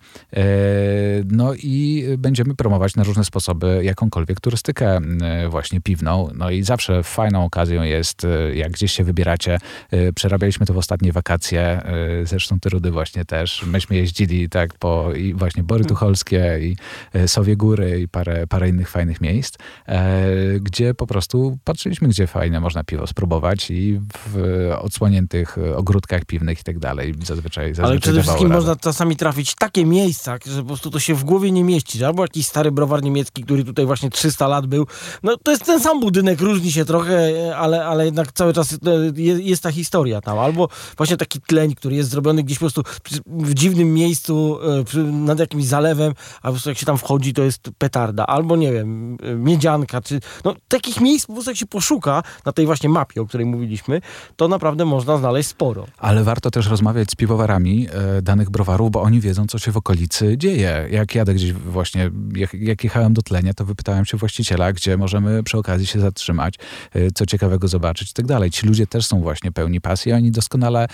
No 1.25 1.53
i 1.53 2.05
będziemy 2.17 2.55
promować 2.55 2.95
na 2.95 3.03
różne 3.03 3.25
sposoby 3.25 3.81
jakąkolwiek 3.83 4.39
turystykę 4.39 4.99
właśnie 5.49 5.81
piwną. 5.81 6.29
No 6.35 6.49
i 6.49 6.63
zawsze 6.63 7.03
fajną 7.03 7.45
okazją 7.45 7.83
jest, 7.83 8.25
e, 8.25 8.55
jak 8.55 8.71
gdzieś 8.71 8.91
się 8.91 9.03
wybieracie. 9.03 9.57
E, 9.91 10.13
Przerabialiśmy 10.13 10.65
to 10.65 10.73
w 10.73 10.77
ostatnie 10.77 11.11
wakacje, 11.11 11.61
e, 11.61 12.25
zresztą 12.25 12.59
ty 12.59 12.69
Rudy 12.69 12.91
właśnie 12.91 13.25
też. 13.25 13.63
Myśmy 13.65 13.95
jeździli 13.95 14.49
tak 14.49 14.73
po 14.73 15.13
i 15.13 15.33
właśnie 15.33 15.63
Bory 15.63 15.85
Tucholskie 15.85 16.59
i 16.61 16.75
Sowie 17.27 17.55
Góry 17.55 17.99
i 18.01 18.07
parę, 18.07 18.47
parę 18.47 18.69
innych 18.69 18.89
fajnych 18.89 19.21
miejsc, 19.21 19.57
gdzie 20.61 20.93
po 20.93 21.07
prostu 21.07 21.57
patrzyliśmy, 21.63 22.07
gdzie 22.07 22.27
fajne 22.27 22.59
można 22.59 22.83
piwo 22.83 23.07
spróbować 23.07 23.71
i 23.71 23.99
w 24.27 24.69
odsłoniętych 24.79 25.57
ogródkach 25.75 26.25
piwnych 26.25 26.59
i 26.59 26.63
tak 26.63 26.79
dalej. 26.79 27.13
Zazwyczaj, 27.23 27.73
zazwyczaj 27.73 27.91
Ale 27.91 27.99
przede 27.99 28.21
wszystkim 28.21 28.47
radę. 28.47 28.55
można 28.59 28.75
czasami 28.75 29.15
trafić 29.15 29.51
w 29.51 29.55
takie 29.55 29.85
miejsca, 29.85 30.37
że 30.45 30.61
po 30.61 30.67
prostu 30.67 30.91
to 30.91 30.99
się 30.99 31.15
w 31.15 31.23
głowie 31.23 31.51
nie 31.51 31.63
mieści. 31.63 32.03
Albo 32.03 32.23
jakiś 32.23 32.47
stary 32.47 32.71
browar 32.71 33.03
niemiecki, 33.03 33.43
który 33.43 33.63
tutaj 33.63 33.85
właśnie 33.85 34.09
300 34.09 34.47
lat 34.47 34.67
był. 34.67 34.87
No 35.23 35.37
to 35.43 35.51
jest 35.51 35.65
ten 35.65 35.79
sam 35.79 35.99
budynek, 35.99 36.41
różni 36.41 36.71
się 36.71 36.85
trochę, 36.85 37.31
ale, 37.57 37.85
ale 37.85 38.05
jednak 38.05 38.31
cały 38.31 38.53
czas 38.53 38.73
e, 38.73 38.77
jest, 39.21 39.63
ta 39.63 39.71
historia 39.71 40.21
tam. 40.21 40.39
Albo 40.39 40.69
właśnie 40.97 41.17
taki 41.17 41.41
tleń, 41.41 41.75
który 41.75 41.95
jest 41.95 42.09
zrobiony 42.09 42.43
gdzieś 42.43 42.57
po 42.57 42.63
prostu 42.63 42.83
w 43.25 43.53
dziwnym 43.53 43.93
miejscu, 43.93 44.59
e, 44.95 45.03
nad 45.03 45.39
jakimś 45.39 45.65
zalewem, 45.65 46.13
a 46.41 46.47
po 46.47 46.51
prostu 46.51 46.69
jak 46.69 46.77
się 46.77 46.85
tam 46.85 46.97
wchodzi, 46.97 47.33
to 47.33 47.43
jest 47.43 47.69
petarda. 47.77 48.27
Albo 48.27 48.55
nie 48.55 48.71
wiem, 48.73 49.17
e, 49.23 49.35
miedzianka, 49.35 50.01
czy 50.01 50.19
no 50.45 50.55
takich 50.67 51.01
miejsc 51.01 51.25
po 51.25 51.33
prostu 51.33 51.51
jak 51.51 51.57
się 51.57 51.65
poszuka 51.65 52.23
na 52.45 52.51
tej 52.51 52.65
właśnie 52.65 52.89
mapie, 52.89 53.21
o 53.21 53.25
której 53.25 53.45
mówiliśmy, 53.45 54.01
to 54.35 54.47
naprawdę 54.47 54.85
można 54.85 55.17
znaleźć 55.17 55.49
sporo. 55.49 55.85
Ale 55.97 56.23
warto 56.23 56.51
też 56.51 56.67
rozmawiać 56.67 57.11
z 57.11 57.15
piwowarami 57.15 57.87
e, 57.91 58.21
danych 58.21 58.49
browarów, 58.49 58.91
bo 58.91 59.01
oni 59.01 59.21
wiedzą, 59.21 59.47
co 59.47 59.59
się 59.59 59.71
w 59.71 59.77
okolicy 59.77 60.37
dzieje. 60.37 60.87
Jak 60.91 61.15
jadę 61.15 61.33
gdzieś 61.33 61.53
właśnie, 61.53 62.11
jak, 62.35 62.53
jak 62.53 62.83
jechałem 62.83 63.13
do 63.13 63.21
Tlenia, 63.21 63.53
to 63.53 63.65
wypytałem 63.65 64.05
się 64.05 64.17
właściciela, 64.17 64.73
gdzie 64.73 64.96
możemy 64.97 65.43
przy 65.43 65.57
okazji 65.57 65.87
się 65.87 65.99
zatrzymać, 65.99 66.55
e, 66.93 67.11
co 67.11 67.25
ciekawego 67.25 67.67
zobaczyć 67.67 68.11
i 68.11 68.13
tak 68.13 68.25
dalej. 68.25 68.51
Ci 68.51 68.67
ludzie 68.67 68.87
też 68.87 69.05
są 69.05 69.21
właśnie 69.21 69.51
pełni 69.51 69.81
pasji, 69.81 70.13
oni 70.13 70.31
doskonale 70.31 70.83
e, 70.83 70.87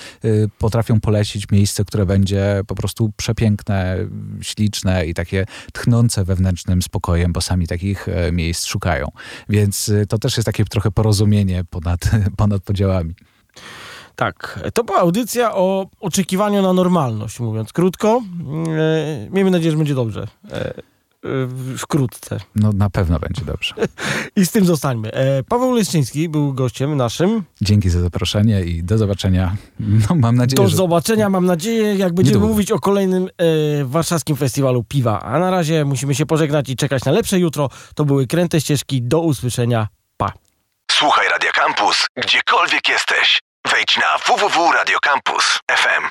potrafią 0.58 1.00
polecić 1.00 1.52
miejsce, 1.52 1.86
które 1.86 2.06
będzie 2.06 2.62
po 2.68 2.76
prostu 2.76 3.12
przepiękne, 3.18 3.98
śliczne 4.42 5.06
i 5.06 5.14
takie 5.14 5.46
tchnące 5.74 6.24
wewnętrznym 6.26 6.82
spokojem, 6.82 7.34
bo 7.34 7.42
sami 7.42 7.68
takich 7.68 8.10
e, 8.10 8.32
miejsc 8.32 8.66
szukają. 8.66 9.08
Więc 9.50 9.90
e, 9.90 10.06
to 10.06 10.20
też 10.20 10.38
jest 10.38 10.46
takie 10.46 10.66
trochę 10.66 10.92
porozumienie 10.92 11.64
ponad, 11.70 12.00
ponad 12.38 12.64
podziałami. 12.64 13.14
Tak, 14.16 14.60
to 14.74 14.84
była 14.84 15.00
audycja 15.00 15.56
o 15.56 15.90
oczekiwaniu 16.00 16.62
na 16.62 16.74
normalność, 16.74 17.40
mówiąc 17.40 17.74
krótko. 17.74 18.22
E, 18.78 19.30
miejmy 19.30 19.52
nadzieję, 19.52 19.72
że 19.72 19.78
będzie 19.78 19.96
dobrze. 19.96 20.28
E, 20.52 20.74
wkrótce. 21.78 22.40
No 22.56 22.72
na 22.74 22.90
pewno 22.90 23.20
będzie 23.20 23.42
dobrze. 23.46 23.76
I 24.36 24.46
z 24.46 24.52
tym 24.52 24.66
zostańmy. 24.66 25.12
E, 25.14 25.44
Paweł 25.44 25.72
Leszczyński 25.72 26.30
był 26.30 26.54
gościem 26.54 26.98
naszym. 26.98 27.44
Dzięki 27.62 27.90
za 27.90 28.02
zaproszenie 28.02 28.62
i 28.62 28.84
do 28.84 28.98
zobaczenia. 28.98 29.56
No, 29.80 30.16
mam 30.16 30.36
nadzieję, 30.36 30.64
Do 30.64 30.68
że... 30.70 30.78
zobaczenia, 30.78 31.30
mam 31.30 31.46
nadzieję, 31.46 31.96
jak 31.96 32.14
będziemy 32.14 32.36
Niedługo. 32.36 32.54
mówić 32.54 32.72
o 32.72 32.80
kolejnym 32.80 33.28
e, 33.28 33.30
warszawskim 33.86 34.36
festiwalu 34.36 34.84
piwa. 34.84 35.22
A 35.22 35.40
na 35.40 35.52
razie 35.52 35.86
musimy 35.86 36.16
się 36.16 36.26
pożegnać 36.26 36.70
i 36.70 36.76
czekać 36.76 37.06
na 37.06 37.12
lepsze 37.12 37.40
jutro. 37.40 37.70
To 37.96 38.06
były 38.06 38.28
Kręte 38.28 38.62
Ścieżki. 38.62 39.02
Do 39.02 39.20
usłyszenia. 39.20 39.88
Pa. 40.18 40.32
Słuchaj 40.92 41.26
Radio 41.30 41.52
Campus, 41.54 42.06
gdziekolwiek 42.18 42.90
jesteś. 42.90 43.40
Wejdź 43.72 43.98
na 43.98 44.36
www.radiocampus.fm. 44.36 46.04